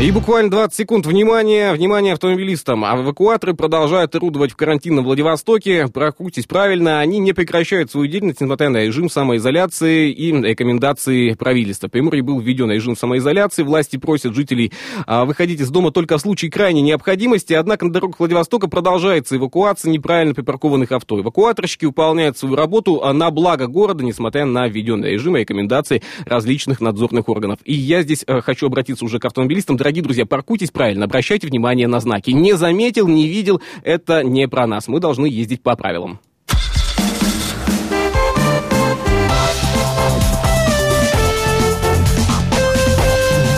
И 0.00 0.12
буквально 0.12 0.48
20 0.48 0.76
секунд 0.76 1.06
внимания, 1.06 1.72
внимание 1.72 2.12
автомобилистам. 2.12 2.84
А 2.84 2.96
эвакуаторы 2.96 3.54
продолжают 3.54 4.14
орудовать 4.14 4.52
в 4.52 4.56
карантинном 4.56 5.04
Владивостоке. 5.04 5.88
Прокрутись 5.88 6.46
правильно, 6.46 7.00
они 7.00 7.18
не 7.18 7.32
прекращают 7.32 7.90
свою 7.90 8.06
деятельность, 8.06 8.40
несмотря 8.40 8.68
на 8.68 8.84
режим 8.84 9.10
самоизоляции 9.10 10.12
и 10.12 10.30
рекомендации 10.30 11.32
правительства. 11.32 11.88
В 11.88 11.90
Приморье 11.90 12.22
был 12.22 12.38
введен 12.38 12.70
режим 12.70 12.94
самоизоляции. 12.94 13.64
Власти 13.64 13.96
просят 13.96 14.36
жителей 14.36 14.72
а, 15.04 15.24
выходить 15.24 15.60
из 15.60 15.68
дома 15.68 15.90
только 15.90 16.16
в 16.16 16.20
случае 16.20 16.52
крайней 16.52 16.82
необходимости. 16.82 17.52
Однако 17.54 17.86
на 17.86 17.92
дорогах 17.92 18.20
Владивостока 18.20 18.68
продолжается 18.68 19.34
эвакуация 19.34 19.90
неправильно 19.90 20.32
припаркованных 20.32 20.92
авто. 20.92 21.20
Эвакуаторщики 21.20 21.86
выполняют 21.86 22.38
свою 22.38 22.54
работу 22.54 23.02
а, 23.02 23.12
на 23.12 23.32
благо 23.32 23.66
города, 23.66 24.04
несмотря 24.04 24.44
на 24.44 24.68
введенный 24.68 25.14
режим 25.14 25.36
и 25.36 25.40
рекомендации 25.40 26.02
различных 26.24 26.80
надзорных 26.80 27.28
органов. 27.28 27.58
И 27.64 27.74
я 27.74 28.02
здесь 28.02 28.22
а, 28.28 28.42
хочу 28.42 28.66
обратиться 28.66 29.04
уже 29.04 29.18
к 29.18 29.24
автомобилистам 29.24 29.76
дорогие 29.88 30.02
друзья, 30.02 30.26
паркуйтесь 30.26 30.70
правильно, 30.70 31.06
обращайте 31.06 31.46
внимание 31.46 31.88
на 31.88 32.00
знаки. 32.00 32.30
Не 32.30 32.58
заметил, 32.58 33.08
не 33.08 33.26
видел, 33.26 33.62
это 33.82 34.22
не 34.22 34.46
про 34.46 34.66
нас. 34.66 34.86
Мы 34.86 35.00
должны 35.00 35.24
ездить 35.24 35.62
по 35.62 35.74
правилам. 35.76 36.20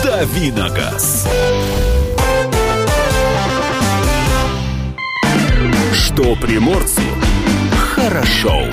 Давиногаз. 0.05 1.27
Что 5.93 6.35
приморцу 6.35 7.01
хорошо. 7.75 8.63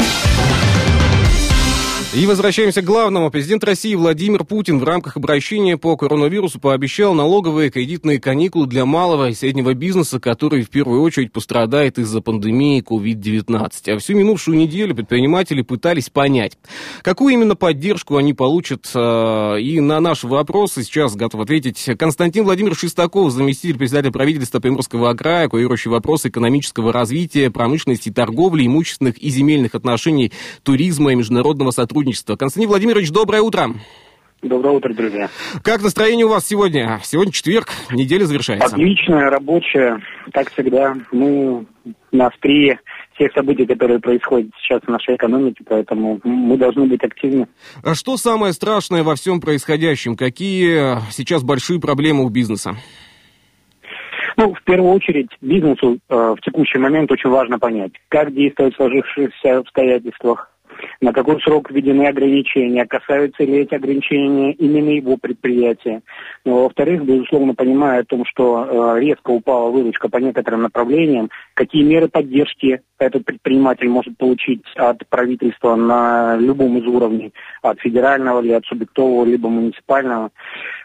И 2.14 2.24
возвращаемся 2.24 2.80
к 2.80 2.86
главному. 2.86 3.30
Президент 3.30 3.62
России 3.64 3.94
Владимир 3.94 4.42
Путин 4.42 4.78
в 4.78 4.84
рамках 4.84 5.18
обращения 5.18 5.76
по 5.76 5.94
коронавирусу 5.94 6.58
пообещал 6.58 7.12
налоговые 7.12 7.70
кредитные 7.70 8.18
каникулы 8.18 8.66
для 8.66 8.86
малого 8.86 9.28
и 9.28 9.34
среднего 9.34 9.74
бизнеса, 9.74 10.18
который 10.18 10.62
в 10.62 10.70
первую 10.70 11.02
очередь 11.02 11.32
пострадает 11.32 11.98
из-за 11.98 12.22
пандемии 12.22 12.82
COVID-19. 12.82 13.90
А 13.90 13.98
всю 13.98 14.14
минувшую 14.14 14.56
неделю 14.56 14.94
предприниматели 14.94 15.60
пытались 15.60 16.08
понять, 16.08 16.56
какую 17.02 17.34
именно 17.34 17.56
поддержку 17.56 18.16
они 18.16 18.32
получат. 18.32 18.90
А, 18.94 19.56
и 19.56 19.78
на 19.78 20.00
наши 20.00 20.26
вопросы 20.26 20.84
сейчас 20.84 21.14
готов 21.14 21.42
ответить 21.42 21.90
Константин 21.98 22.44
Владимирович 22.44 22.80
Шестаков, 22.80 23.32
заместитель 23.32 23.76
председателя 23.76 24.12
правительства 24.12 24.60
Приморского 24.60 25.12
края, 25.12 25.46
курирующий 25.50 25.90
вопросы 25.90 26.28
экономического 26.28 26.90
развития, 26.90 27.50
промышленности, 27.50 28.08
торговли, 28.08 28.66
имущественных 28.66 29.18
и 29.18 29.28
земельных 29.28 29.74
отношений, 29.74 30.32
туризма 30.62 31.12
и 31.12 31.14
международного 31.14 31.70
сотрудничества 31.70 31.97
сотрудничества. 31.98 32.36
Константин 32.36 32.68
Владимирович, 32.68 33.10
доброе 33.10 33.42
утро. 33.42 33.70
Доброе 34.40 34.76
утро, 34.76 34.94
друзья. 34.94 35.28
Как 35.64 35.82
настроение 35.82 36.24
у 36.24 36.28
вас 36.28 36.46
сегодня? 36.46 37.00
Сегодня 37.02 37.32
четверг, 37.32 37.70
неделя 37.90 38.24
завершается. 38.24 38.68
Отличная, 38.68 39.30
рабочая, 39.30 40.00
как 40.32 40.52
всегда. 40.52 40.94
Мы 41.10 41.66
на 42.12 42.28
острие 42.28 42.78
всех 43.14 43.32
событий, 43.32 43.66
которые 43.66 43.98
происходят 43.98 44.50
сейчас 44.62 44.80
в 44.82 44.88
нашей 44.88 45.16
экономике, 45.16 45.64
поэтому 45.68 46.20
мы 46.22 46.56
должны 46.56 46.86
быть 46.86 47.02
активны. 47.02 47.48
А 47.82 47.96
что 47.96 48.16
самое 48.16 48.52
страшное 48.52 49.02
во 49.02 49.16
всем 49.16 49.40
происходящем? 49.40 50.14
Какие 50.14 51.00
сейчас 51.10 51.42
большие 51.42 51.80
проблемы 51.80 52.24
у 52.24 52.28
бизнеса? 52.28 52.76
Ну, 54.36 54.54
в 54.54 54.62
первую 54.62 54.92
очередь, 54.92 55.30
бизнесу 55.40 55.98
э, 56.08 56.14
в 56.14 56.40
текущий 56.42 56.78
момент 56.78 57.10
очень 57.10 57.28
важно 57.28 57.58
понять, 57.58 57.90
как 58.08 58.32
действовать 58.32 58.74
в 58.74 58.76
сложившихся 58.76 59.58
обстоятельствах, 59.58 60.48
на 61.00 61.12
какой 61.12 61.40
срок 61.42 61.70
введены 61.70 62.06
ограничения, 62.06 62.86
касаются 62.86 63.44
ли 63.44 63.58
эти 63.58 63.74
ограничения 63.74 64.52
именно 64.52 64.90
его 64.90 65.16
предприятия. 65.16 66.02
Но, 66.44 66.62
во-вторых, 66.62 67.04
безусловно, 67.04 67.54
понимая 67.54 68.00
о 68.00 68.04
том, 68.04 68.24
что 68.26 68.96
э, 68.96 69.00
резко 69.00 69.30
упала 69.30 69.70
выручка 69.70 70.08
по 70.08 70.18
некоторым 70.18 70.62
направлениям, 70.62 71.30
какие 71.54 71.82
меры 71.82 72.08
поддержки 72.08 72.80
этот 72.98 73.24
предприниматель 73.24 73.88
может 73.88 74.16
получить 74.18 74.64
от 74.76 75.06
правительства 75.08 75.76
на 75.76 76.36
любом 76.36 76.78
из 76.78 76.86
уровней, 76.86 77.32
от 77.62 77.80
федерального 77.80 78.42
или 78.42 78.52
от 78.52 78.64
субъектового, 78.66 79.24
либо 79.24 79.48
муниципального. 79.48 80.30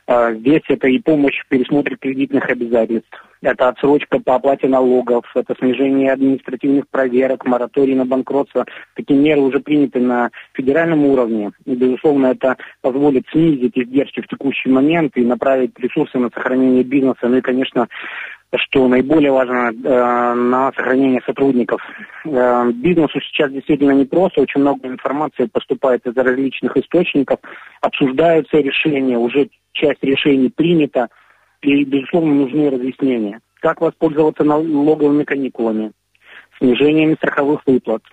Э, 0.07 0.35
здесь 0.35 0.63
это 0.67 0.87
и 0.87 0.99
помощь 0.99 1.39
в 1.39 1.47
пересмотре 1.47 1.95
кредитных 1.95 2.49
обязательств, 2.49 3.25
это 3.41 3.69
отсрочка 3.69 4.19
по 4.19 4.35
оплате 4.35 4.67
налогов, 4.67 5.25
это 5.35 5.53
снижение 5.59 6.13
административных 6.13 6.87
проверок, 6.87 7.45
мораторий 7.45 7.93
на 7.93 8.05
банкротство. 8.05 8.65
Такие 8.95 9.19
меры 9.19 9.41
уже 9.41 9.59
приняты 9.59 9.99
на 9.99 10.31
федеральном 10.53 11.05
уровне. 11.05 11.51
И, 11.65 11.75
безусловно, 11.75 12.27
это 12.27 12.57
позволит 12.81 13.25
снизить 13.31 13.77
издержки 13.77 14.21
в 14.21 14.27
текущий 14.27 14.69
момент 14.69 15.17
и 15.17 15.25
направить 15.25 15.77
ресурсы 15.77 16.17
на 16.19 16.29
сохранение 16.29 16.83
бизнеса. 16.83 17.27
Ну 17.27 17.37
и, 17.37 17.41
конечно, 17.41 17.87
что 18.57 18.87
наиболее 18.87 19.31
важно 19.31 19.71
э, 19.71 20.33
на 20.33 20.71
сохранение 20.73 21.21
сотрудников. 21.25 21.81
Э, 22.25 22.71
бизнесу 22.71 23.19
сейчас 23.21 23.51
действительно 23.51 23.91
непросто, 23.91 24.41
очень 24.41 24.61
много 24.61 24.87
информации 24.87 25.45
поступает 25.45 26.05
из 26.05 26.15
различных 26.15 26.77
источников, 26.77 27.39
обсуждаются 27.81 28.57
решения, 28.57 29.17
уже 29.17 29.49
часть 29.73 30.03
решений 30.03 30.49
принята, 30.49 31.09
и, 31.61 31.83
безусловно, 31.83 32.33
нужны 32.33 32.69
разъяснения. 32.69 33.39
Как 33.61 33.81
воспользоваться 33.81 34.43
налоговыми 34.43 35.23
каникулами, 35.23 35.91
снижениями 36.59 37.15
страховых 37.15 37.61
выплат, 37.65 38.03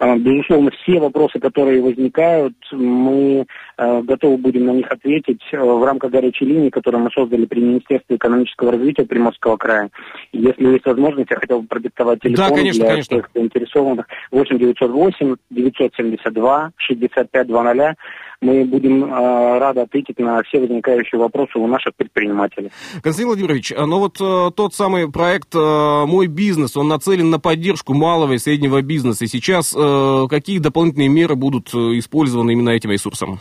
безусловно, 0.00 0.70
все 0.70 0.98
вопросы, 0.98 1.38
которые 1.38 1.82
возникают, 1.82 2.54
мы 2.72 3.46
э, 3.76 4.02
готовы 4.02 4.38
будем 4.38 4.64
на 4.64 4.70
них 4.70 4.90
ответить 4.90 5.42
э, 5.52 5.58
в 5.58 5.84
рамках 5.84 6.10
горячей 6.10 6.46
линии, 6.46 6.70
которую 6.70 7.04
мы 7.04 7.10
создали 7.10 7.44
при 7.44 7.60
Министерстве 7.60 8.16
экономического 8.16 8.72
развития 8.72 9.04
Приморского 9.04 9.58
края. 9.58 9.90
Если 10.32 10.68
есть 10.68 10.86
возможность, 10.86 11.30
я 11.30 11.36
хотел 11.36 11.60
бы 11.60 11.68
продиктовать 11.68 12.20
телефон 12.20 12.48
да, 12.48 12.54
конечно, 12.54 12.80
для 12.80 12.90
конечно. 12.90 13.16
всех 13.16 13.30
заинтересованных. 13.34 14.06
8 14.30 14.58
908 14.58 15.36
972 15.50 16.70
65 16.76 17.48
00 17.48 17.94
мы 18.40 18.64
будем 18.64 19.04
э, 19.04 19.58
рады 19.58 19.80
ответить 19.80 20.18
на 20.18 20.42
все 20.42 20.60
возникающие 20.60 21.20
вопросы 21.20 21.58
у 21.58 21.66
наших 21.66 21.94
предпринимателей. 21.94 22.70
Константин 23.02 23.26
Владимирович, 23.26 23.72
ну 23.76 23.98
вот 23.98 24.20
э, 24.20 24.50
тот 24.56 24.74
самый 24.74 25.10
проект 25.10 25.54
э, 25.54 25.58
«Мой 25.58 26.26
бизнес», 26.26 26.76
он 26.76 26.88
нацелен 26.88 27.30
на 27.30 27.38
поддержку 27.38 27.94
малого 27.94 28.32
и 28.32 28.38
среднего 28.38 28.80
бизнеса. 28.82 29.26
Сейчас 29.26 29.74
э, 29.76 30.26
какие 30.28 30.58
дополнительные 30.58 31.08
меры 31.08 31.34
будут 31.34 31.68
использованы 31.74 32.52
именно 32.52 32.70
этим 32.70 32.90
ресурсом? 32.90 33.40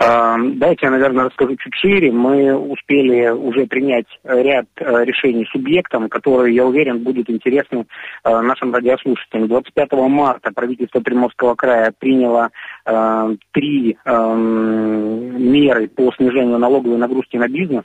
Давайте 0.00 0.86
я, 0.86 0.90
наверное, 0.90 1.26
расскажу 1.26 1.56
чуть 1.56 1.74
шире. 1.74 2.10
Мы 2.10 2.56
успели 2.56 3.28
уже 3.28 3.66
принять 3.66 4.06
ряд 4.24 4.64
э, 4.76 5.04
решений 5.04 5.46
субъектам, 5.52 6.08
которые, 6.08 6.54
я 6.54 6.64
уверен, 6.64 7.00
будут 7.00 7.28
интересны 7.28 7.84
э, 8.24 8.40
нашим 8.40 8.72
радиослушателям. 8.72 9.48
25 9.48 9.92
марта 10.08 10.52
правительство 10.54 11.00
Приморского 11.00 11.54
края 11.54 11.92
приняло 11.98 12.48
э, 12.86 13.36
три 13.52 13.98
меры 14.06 15.88
по 15.88 16.10
снижению 16.14 16.58
налоговой 16.58 16.96
нагрузки 16.96 17.36
на 17.36 17.48
бизнес. 17.48 17.84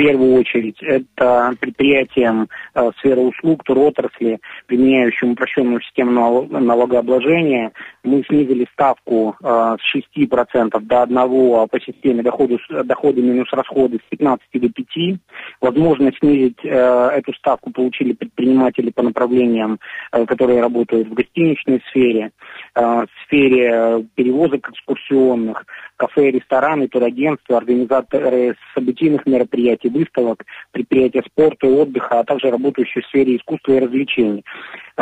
Первую 0.00 0.36
очередь 0.36 0.78
это 0.80 1.54
предприятиям 1.60 2.48
э, 2.74 2.90
сферы 2.98 3.20
услуг, 3.20 3.62
туротрасли, 3.64 4.38
применяющим 4.66 5.32
упрощенную 5.32 5.82
систему 5.82 6.46
налогообложения. 6.48 7.72
Мы 8.02 8.24
снизили 8.26 8.66
ставку 8.72 9.36
э, 9.42 9.76
с 9.78 10.16
6% 10.16 10.80
до 10.80 11.02
1% 11.02 11.68
по 11.68 11.80
системе 11.80 12.22
доходы, 12.22 12.58
доходы 12.84 13.20
минус 13.20 13.48
расходы 13.52 13.98
с 13.98 14.08
15 14.08 14.40
до 14.54 14.68
5. 14.70 15.18
Возможно 15.60 16.10
снизить 16.18 16.64
э, 16.64 16.68
эту 16.68 17.34
ставку 17.34 17.70
получили 17.70 18.14
предприниматели 18.14 18.90
по 18.90 19.02
направлениям, 19.02 19.78
э, 20.12 20.24
которые 20.24 20.62
работают 20.62 21.08
в 21.08 21.12
гостиничной 21.12 21.82
сфере, 21.90 22.30
э, 22.74 22.80
в 22.80 23.26
сфере 23.26 24.06
перевозок 24.14 24.70
экскурсионных, 24.70 25.66
кафе, 25.96 26.30
рестораны, 26.30 26.88
турагентства, 26.88 27.58
организаторы 27.58 28.56
событийных 28.74 29.26
мероприятий, 29.26 29.89
выставок, 29.90 30.44
предприятия 30.72 31.22
спорта 31.26 31.66
и 31.66 31.70
отдыха, 31.70 32.20
а 32.20 32.24
также 32.24 32.50
работающие 32.50 33.02
в 33.02 33.06
сфере 33.06 33.36
искусства 33.36 33.72
и 33.72 33.80
развлечений. 33.80 34.44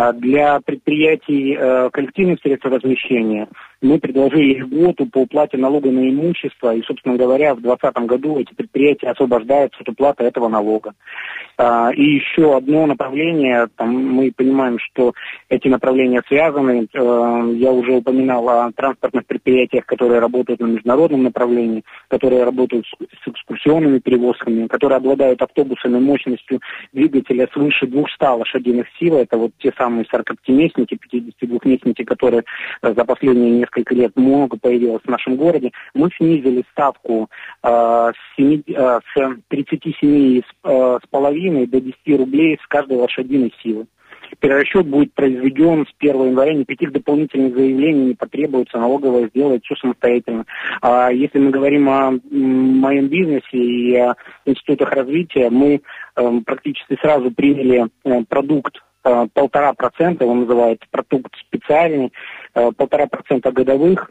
А 0.01 0.13
для 0.13 0.61
предприятий 0.61 1.57
э, 1.59 1.91
коллективных 1.93 2.39
средств 2.41 2.67
размещения 2.67 3.49
мы 3.83 3.99
предложили 3.99 4.61
льготу 4.61 5.07
по 5.07 5.19
уплате 5.19 5.57
налога 5.57 5.91
на 5.91 6.09
имущество, 6.09 6.73
и, 6.73 6.83
собственно 6.83 7.17
говоря, 7.17 7.55
в 7.55 7.61
2020 7.61 8.07
году 8.07 8.39
эти 8.39 8.55
предприятия 8.55 9.09
освобождаются 9.09 9.81
от 9.81 9.89
уплаты 9.89 10.23
этого 10.23 10.47
налога. 10.49 10.95
А, 11.57 11.91
и 11.93 12.03
еще 12.03 12.57
одно 12.57 12.87
направление, 12.87 13.67
там 13.77 13.93
мы 13.93 14.31
понимаем, 14.31 14.79
что 14.79 15.15
эти 15.49 15.67
направления 15.67 16.23
связаны. 16.29 16.87
Э, 16.93 17.53
я 17.57 17.73
уже 17.73 17.95
упоминал 17.95 18.49
о 18.49 18.71
транспортных 18.71 19.27
предприятиях, 19.27 19.85
которые 19.85 20.21
работают 20.21 20.61
на 20.61 20.67
международном 20.67 21.25
направлении, 21.25 21.83
которые 22.07 22.45
работают 22.45 22.87
с 22.87 23.29
экскурсионными 23.29 23.99
перевозками, 23.99 24.69
которые 24.69 24.99
обладают 24.99 25.43
автобусами 25.43 25.99
мощностью 25.99 26.61
двигателя 26.93 27.49
свыше 27.53 27.89
200 27.89 28.23
лошадиных 28.23 28.87
сил. 29.01 29.17
Это 29.17 29.37
вот 29.37 29.51
те 29.59 29.73
самые 29.77 29.88
45-местники, 29.89 30.99
52-местники, 31.13 32.05
которые 32.05 32.45
э, 32.83 32.95
за 32.95 33.05
последние 33.05 33.53
несколько 33.53 33.95
лет 33.95 34.13
много 34.17 34.57
появилось 34.59 35.03
в 35.03 35.11
нашем 35.11 35.37
городе. 35.37 35.73
Мы 35.95 36.11
снизили 36.17 36.65
ставку 36.73 37.29
э, 37.63 37.69
с, 37.69 38.37
7, 38.37 38.63
э, 38.69 39.01
37 39.49 40.43
с, 40.43 41.01
половиной 41.11 41.67
до 41.67 41.81
10 41.81 41.97
рублей 42.19 42.59
с 42.63 42.67
каждой 42.67 42.99
лошадиной 42.99 43.53
силы. 43.63 43.87
Перерасчет 44.41 44.87
будет 44.87 45.13
произведен 45.15 45.87
с 45.87 45.95
1 45.99 46.27
января, 46.27 46.55
никаких 46.55 46.93
дополнительных 46.93 47.55
заявлений 47.55 48.07
не 48.07 48.15
потребуется, 48.15 48.79
налоговая 48.79 49.29
сделает 49.29 49.65
все 49.65 49.75
самостоятельно. 49.77 50.45
А 50.81 51.11
если 51.11 51.39
мы 51.39 51.51
говорим 51.51 51.89
о 51.89 52.13
моем 52.31 53.09
бизнесе 53.09 53.57
и 53.57 53.97
о 53.97 54.15
институтах 54.45 54.93
развития, 54.93 55.51
мы 55.51 55.81
э, 56.17 56.41
практически 56.45 56.97
сразу 57.01 57.31
приняли 57.31 57.87
э, 58.05 58.25
продукт 58.29 58.77
э, 59.05 59.27
полтора 59.33 59.73
процента, 59.73 60.25
его 60.25 60.35
называют 60.35 60.83
продукт 60.91 61.35
специальный, 61.47 62.13
э, 62.55 62.71
полтора 62.77 63.07
процента 63.07 63.53
годовых, 63.53 64.11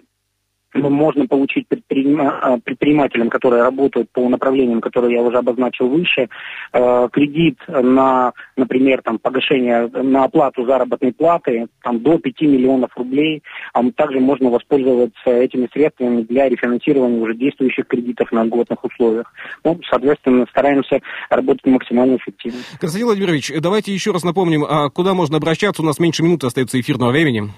можно 0.82 1.28
получить 1.28 1.66
а, 1.70 2.58
предпринимателям, 2.64 3.30
которые 3.30 3.64
работают 3.64 4.10
по 4.12 4.28
направлениям, 4.30 4.82
которые 4.82 5.16
я 5.16 5.22
уже 5.22 5.38
обозначил 5.38 5.88
выше, 5.88 6.30
э, 6.74 7.10
кредит 7.12 7.58
на, 7.68 8.34
например, 8.56 9.02
там, 9.02 9.20
погашение, 9.20 9.88
на 9.88 10.26
оплату 10.26 10.66
заработной 10.66 11.14
платы 11.14 11.68
там, 11.84 12.00
до 12.02 12.18
5 12.18 12.42
миллионов 12.42 12.92
рублей. 12.96 13.44
А 13.74 13.84
также 13.92 14.20
можно 14.20 14.50
воспользоваться 14.50 15.30
этими 15.30 15.68
средствами 15.72 16.22
для 16.24 16.50
рефинансирования 16.50 17.22
уже 17.22 17.36
действующих 17.36 17.88
кредитов 17.88 18.32
на 18.32 18.44
льготных 18.44 18.84
условиях. 18.84 19.32
Ну, 19.64 19.80
соответственно, 19.90 20.46
стараемся 20.50 21.00
работать 21.30 21.66
максимально 21.66 22.18
эффективно. 22.18 22.60
Константин 22.80 23.08
Владимирович, 23.08 23.52
давайте 23.60 23.94
еще 23.94 24.12
раз 24.12 24.24
напомним, 24.24 24.64
а 24.64 24.90
куда 24.90 25.14
можно 25.14 25.38
обращаться? 25.38 25.82
У 25.82 25.86
нас 25.86 26.00
меньше 26.00 26.24
минуты 26.24 26.48
остается 26.48 26.80
эфирного 26.80 27.12
времени. 27.12 27.52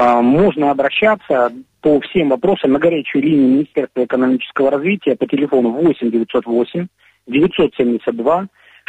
А, 0.00 0.22
можно 0.22 0.70
обращаться 0.70 1.52
по 1.80 2.00
всем 2.00 2.28
вопросам 2.28 2.72
на 2.72 2.78
горячую 2.78 3.22
линию 3.24 3.48
Министерства 3.48 4.04
экономического 4.04 4.70
развития 4.70 5.16
по 5.16 5.26
телефону 5.26 5.70
8 5.70 6.10
908 6.10 6.86
972 7.26 8.46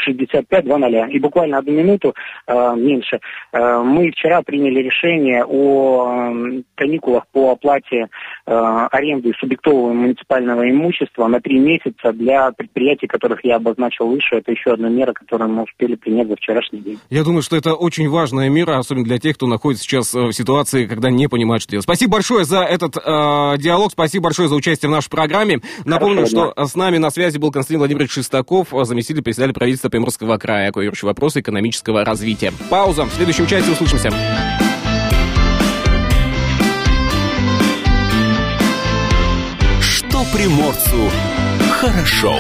65-2-0. 0.08 1.12
И 1.12 1.20
буквально 1.20 1.58
одну 1.58 1.74
минуту, 1.74 2.14
э, 2.48 2.76
меньше, 2.76 3.20
э, 3.52 3.82
мы 3.84 4.12
вчера 4.12 4.42
приняли 4.42 4.82
решение 4.82 5.44
о 5.46 6.32
э, 6.32 6.62
каникулах 6.76 7.28
по 7.32 7.52
оплате 7.52 8.08
э, 8.46 8.88
аренды 8.92 9.32
субъектового 9.40 9.94
муниципального 9.94 10.70
имущества 10.70 11.28
на 11.28 11.40
три 11.42 11.60
месяца 11.60 12.14
для 12.14 12.52
предприятий, 12.52 13.08
которых 13.08 13.44
я 13.44 13.58
обозначил 13.58 14.08
выше. 14.08 14.36
Это 14.36 14.52
еще 14.52 14.72
одна 14.72 14.90
мера, 14.90 15.14
которую 15.14 15.50
мы 15.50 15.64
успели 15.64 15.96
принять 15.96 16.28
за 16.28 16.36
вчерашний 16.36 16.80
день. 16.80 17.00
Я 17.10 17.24
думаю, 17.24 17.42
что 17.42 17.56
это 17.56 17.74
очень 17.74 18.10
важная 18.10 18.50
мера, 18.50 18.78
особенно 18.78 19.06
для 19.06 19.20
тех, 19.20 19.36
кто 19.36 19.48
находится 19.48 19.84
сейчас 19.84 20.14
э, 20.16 20.20
в 20.20 20.32
ситуации, 20.32 20.86
когда 20.86 21.10
не 21.10 21.28
понимает, 21.28 21.62
что 21.62 21.72
делать. 21.72 21.84
Спасибо 21.84 22.14
большое 22.14 22.46
за 22.46 22.62
этот 22.62 22.98
э, 22.98 23.02
диалог, 23.58 23.92
спасибо 23.92 24.26
большое 24.26 24.50
за 24.50 24.56
участие 24.56 24.90
в 24.90 24.92
нашей 24.92 25.10
программе. 25.10 25.62
Напомню, 25.86 26.26
что 26.28 26.54
с 26.56 26.76
нами 26.76 26.98
на 26.98 27.10
связи 27.10 27.38
был 27.38 27.52
Константин 27.52 27.80
Владимирович 27.80 28.12
Шестаков, 28.12 28.70
заместитель 28.84 29.24
председателя 29.24 29.54
правительства 29.54 29.89
Приморского 29.90 30.38
края, 30.38 30.72
курирующий 30.72 31.06
вопросы 31.06 31.42
экономического 31.42 32.06
развития. 32.06 32.54
Пауза. 32.70 33.06
В 33.06 33.14
следующем 33.14 33.48
части 33.48 33.70
услышимся. 33.70 34.12
Что 39.82 40.24
приморцу 40.34 41.10
хорошо. 41.72 42.36